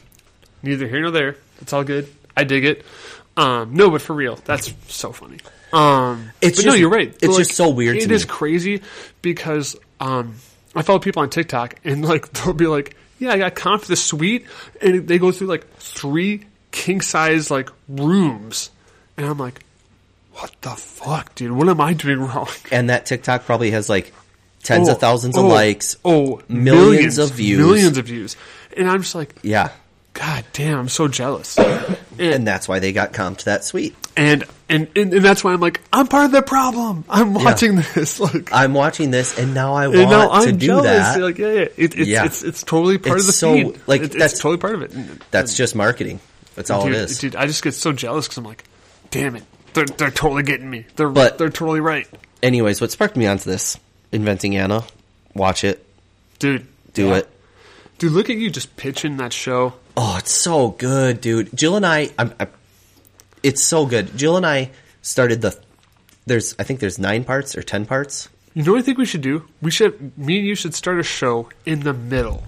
Neither 0.66 0.88
here 0.88 1.02
nor 1.02 1.12
there. 1.12 1.38
It's 1.62 1.72
all 1.74 1.84
good. 1.84 2.14
I 2.36 2.44
dig 2.44 2.66
it. 2.66 2.86
Um, 3.38 3.74
no, 3.76 3.90
but 3.90 4.02
for 4.02 4.14
real, 4.14 4.36
that's 4.44 4.74
so 4.88 5.12
funny. 5.12 5.40
Um, 5.74 6.32
It's 6.42 6.58
but 6.64 6.68
no, 6.68 6.74
you're 6.74 6.90
right. 6.90 7.14
it's 7.22 7.38
just 7.38 7.54
so 7.54 7.70
weird 7.70 7.98
It 7.98 8.12
is 8.12 8.24
crazy 8.24 8.82
because 9.22 9.76
um, 10.00 10.36
I 10.76 10.82
follow 10.84 11.00
people 11.00 11.22
on 11.22 11.30
TikTok 11.30 11.76
and 11.84 12.04
like 12.06 12.32
they'll 12.34 12.54
be 12.54 12.68
like, 12.68 12.96
"Yeah, 13.20 13.32
I 13.34 13.38
got 13.38 13.56
comp 13.56 13.82
for 13.82 13.88
the 13.90 13.96
suite," 13.98 14.46
and 14.82 15.08
they 15.08 15.18
go 15.20 15.32
through 15.32 15.48
like 15.48 15.68
three 15.78 16.46
king 16.72 17.02
size 17.02 17.52
like 17.52 17.70
rooms, 17.90 18.70
and 19.18 19.26
I'm 19.26 19.38
like, 19.38 19.64
"What 20.34 20.54
the 20.62 20.72
fuck, 20.72 21.36
dude? 21.36 21.52
What 21.52 21.68
am 21.68 21.82
I 21.82 21.94
doing 21.94 22.20
wrong?" 22.20 22.48
And 22.72 22.90
that 22.90 23.06
TikTok 23.06 23.46
probably 23.46 23.72
has 23.72 23.90
like 23.90 24.14
tens 24.64 24.88
Oh, 24.88 24.94
of 24.94 25.00
thousands 25.00 25.38
oh, 25.38 25.46
of 25.46 25.52
likes. 25.52 25.98
Oh, 26.06 26.42
millions 26.48 27.18
of 27.18 27.32
views. 27.32 27.58
millions 27.60 27.98
of 27.98 28.06
views, 28.06 28.38
and 28.78 28.90
I'm 28.90 29.02
just 29.02 29.16
like, 29.16 29.36
Yeah. 29.42 29.72
God 30.16 30.46
damn, 30.54 30.80
I'm 30.80 30.90
so 30.90 31.08
jealous. 31.08 31.58
And 32.18 32.48
that's 32.48 32.68
why 32.68 32.80
they 32.80 32.94
got 32.94 33.12
comped 33.14 33.44
that 33.44 33.64
suite. 33.66 33.96
and 34.18 34.46
and, 34.70 34.88
and 34.96 35.14
and 35.14 35.24
that's 35.24 35.44
why 35.44 35.52
I'm 35.54 35.60
like, 35.60 35.82
I'm 35.94 36.08
part 36.08 36.26
of 36.26 36.32
the 36.32 36.42
problem. 36.42 37.04
I'm 37.10 37.34
watching 37.34 37.76
this. 37.76 38.20
Like, 38.20 38.50
I'm 38.54 38.74
watching 38.74 39.12
this 39.12 39.38
and 39.38 39.54
now 39.54 39.74
I 39.74 39.86
and 39.86 39.94
want 39.96 40.10
now 40.10 40.30
I'm 40.32 40.46
to 40.46 40.52
do 40.54 40.68
jealous. 40.68 40.86
that. 40.86 41.20
Like, 41.22 41.38
yeah, 41.38 41.48
yeah, 41.48 41.60
it, 41.62 41.72
it's 41.78 41.96
Yeah. 41.98 42.26
it's 42.26 42.42
it's 42.44 42.64
totally 42.64 42.98
part 42.98 43.18
It's 43.18 43.24
of 43.24 43.28
the 43.28 43.32
so, 43.34 43.54
feed. 43.54 43.82
like, 43.88 44.02
It- 44.02 44.06
it's 44.06 44.14
that's- 44.16 44.40
totally 44.40 44.58
part 44.58 44.76
of 44.76 44.82
it. 44.84 45.22
That's 45.32 45.56
just 45.58 45.76
marketing. 45.76 46.20
That's 46.56 46.70
all 46.72 46.86
dude, 46.86 46.94
it 46.96 47.02
is. 47.02 47.18
dude. 47.20 47.36
I 47.36 47.46
just 47.48 47.62
get 47.62 47.74
so 47.74 47.92
jealous 47.92 48.26
because 48.28 48.38
I'm 48.38 48.46
like, 48.46 48.64
damn 49.12 49.36
it, 49.36 49.44
they're 49.74 49.86
they're 49.86 50.10
totally 50.12 50.44
getting 50.44 50.70
me. 50.70 50.86
They're 50.96 51.10
But- 51.10 51.38
they're 51.38 51.50
totally 51.50 51.82
right, 51.82 52.08
Anyways, 52.42 52.80
what 52.80 52.92
sparked 52.92 53.18
me 53.18 53.28
onto 53.28 53.50
this? 53.50 53.78
Inventing 54.14 54.56
Anna. 54.56 54.84
Watch 55.34 55.66
it. 55.66 55.86
dude. 56.40 56.66
Do 56.94 57.08
Yeah. 57.08 57.16
it. 57.18 57.30
dude. 57.98 58.14
Look 58.14 58.30
at 58.30 58.38
you 58.38 58.50
just 58.50 58.78
pitching 58.78 59.18
that 59.18 59.34
show. 59.34 59.74
Oh, 59.98 60.18
it's 60.20 60.32
so 60.32 60.70
good, 60.70 61.22
dude. 61.22 61.56
Jill 61.56 61.76
and 61.76 61.86
I, 61.86 62.10
I'm, 62.20 62.34
I, 62.40 62.48
it's 63.44 63.64
so 63.64 63.86
good. 63.86 64.18
Jill 64.18 64.38
and 64.38 64.46
I 64.46 64.72
started 65.02 65.42
the. 65.42 65.58
There's, 66.26 66.56
I 66.58 66.64
think 66.64 66.80
there's 66.80 67.00
nine 67.00 67.24
parts 67.24 67.56
or 67.56 67.64
ten 67.64 67.86
parts. 67.86 68.30
You 68.54 68.64
know 68.64 68.72
what 68.72 68.80
I 68.80 68.82
think 68.82 68.98
we 68.98 69.06
should 69.06 69.22
do? 69.22 69.46
We 69.62 69.70
should 69.70 70.18
me 70.18 70.40
and 70.40 70.48
you 70.48 70.56
should 70.56 70.74
start 70.74 71.00
a 71.00 71.04
show 71.04 71.50
in 71.66 71.82
the 71.82 71.94
middle. 71.94 72.44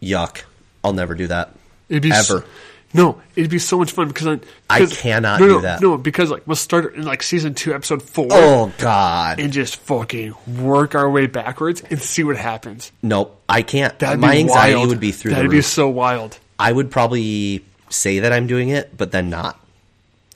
Yuck! 0.00 0.42
I'll 0.84 0.92
never 0.92 1.14
do 1.14 1.26
that. 1.26 1.54
It'd 1.88 2.02
be 2.02 2.12
Ever. 2.12 2.38
s- 2.38 2.44
no, 2.92 3.20
it'd 3.34 3.50
be 3.50 3.58
so 3.58 3.78
much 3.78 3.92
fun 3.92 4.08
because 4.08 4.26
I, 4.26 4.40
I 4.70 4.86
cannot 4.86 5.40
no, 5.40 5.46
do 5.46 5.52
no, 5.54 5.60
that. 5.60 5.80
No, 5.80 5.98
because 5.98 6.30
like 6.30 6.46
we'll 6.46 6.54
start 6.56 6.94
in 6.94 7.02
like 7.02 7.22
season 7.22 7.54
two, 7.54 7.74
episode 7.74 8.02
four. 8.02 8.28
Oh 8.30 8.72
God! 8.78 9.40
and 9.40 9.52
just 9.52 9.76
fucking 9.76 10.34
work 10.62 10.94
our 10.94 11.10
way 11.10 11.26
backwards 11.26 11.82
and 11.82 12.00
see 12.00 12.22
what 12.22 12.36
happens. 12.36 12.92
Nope, 13.02 13.42
I 13.48 13.62
can't. 13.62 13.98
That'd 13.98 14.20
My 14.20 14.36
anxiety 14.36 14.76
wild. 14.76 14.88
would 14.90 15.00
be 15.00 15.12
through 15.12 15.32
That'd 15.32 15.50
be 15.50 15.62
so 15.62 15.88
wild. 15.88 16.38
I 16.58 16.72
would 16.72 16.90
probably 16.90 17.64
say 17.90 18.20
that 18.20 18.32
I'm 18.32 18.46
doing 18.46 18.68
it, 18.70 18.96
but 18.96 19.12
then 19.12 19.30
not. 19.30 19.60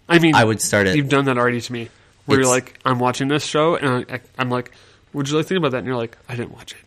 I 0.08 0.18
mean, 0.18 0.34
I 0.34 0.44
would 0.44 0.60
start 0.60 0.86
it- 0.86 0.96
You've 0.96 1.08
done 1.08 1.24
that 1.26 1.38
already 1.38 1.60
to 1.60 1.72
me, 1.72 1.88
where 2.26 2.40
you're 2.40 2.48
like, 2.48 2.78
I'm 2.84 2.98
watching 2.98 3.28
this 3.28 3.44
show, 3.44 3.76
and 3.76 4.06
I, 4.10 4.20
I'm 4.38 4.50
like, 4.50 4.72
"Would 5.12 5.28
you 5.28 5.36
like 5.36 5.46
to 5.46 5.48
think 5.48 5.58
about 5.58 5.70
that?" 5.72 5.78
And 5.78 5.86
you're 5.86 5.96
like, 5.96 6.16
"I 6.28 6.34
didn't 6.36 6.52
watch 6.52 6.72
it." 6.72 6.78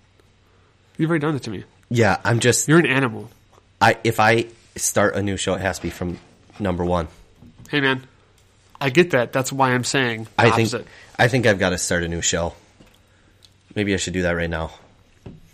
You've 0.97 1.09
already 1.09 1.21
done 1.21 1.35
it 1.35 1.43
to 1.43 1.49
me. 1.49 1.63
Yeah, 1.89 2.17
I'm 2.23 2.39
just. 2.39 2.67
You're 2.67 2.79
an 2.79 2.85
animal. 2.85 3.29
I 3.81 3.97
if 4.03 4.19
I 4.19 4.47
start 4.75 5.15
a 5.15 5.21
new 5.23 5.37
show, 5.37 5.53
it 5.55 5.61
has 5.61 5.77
to 5.77 5.83
be 5.83 5.89
from 5.89 6.19
number 6.59 6.83
one. 6.85 7.07
Hey, 7.69 7.81
man, 7.81 8.05
I 8.79 8.89
get 8.89 9.11
that. 9.11 9.31
That's 9.33 9.51
why 9.51 9.71
I'm 9.71 9.83
saying 9.83 10.27
I 10.37 10.51
think. 10.51 10.67
opposite. 10.73 10.87
I 11.17 11.27
think 11.27 11.45
I've 11.45 11.59
got 11.59 11.69
to 11.69 11.77
start 11.77 12.03
a 12.03 12.07
new 12.07 12.21
show. 12.21 12.53
Maybe 13.75 13.93
I 13.93 13.97
should 13.97 14.13
do 14.13 14.23
that 14.23 14.31
right 14.31 14.49
now. 14.49 14.71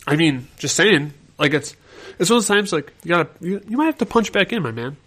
I 0.07 0.15
mean, 0.15 0.47
just 0.57 0.75
saying. 0.75 1.13
Like 1.37 1.53
it's 1.53 1.75
it's 2.19 2.29
one 2.29 2.37
of 2.37 2.43
those 2.43 2.47
times 2.47 2.73
like 2.73 2.93
you 3.03 3.09
gotta 3.09 3.29
you, 3.41 3.61
you 3.67 3.77
might 3.77 3.85
have 3.85 3.97
to 3.99 4.05
punch 4.05 4.31
back 4.31 4.51
in, 4.53 4.61
my 4.61 4.71
man. 4.71 4.97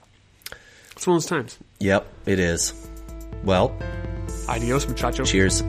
It's 0.96 1.07
one 1.07 1.16
of 1.16 1.22
those 1.22 1.29
times. 1.29 1.59
Yep, 1.81 2.07
it 2.27 2.38
is. 2.38 2.88
Well, 3.44 3.77
Adios, 4.48 4.87
muchacho. 4.87 5.25
cheers. 5.25 5.62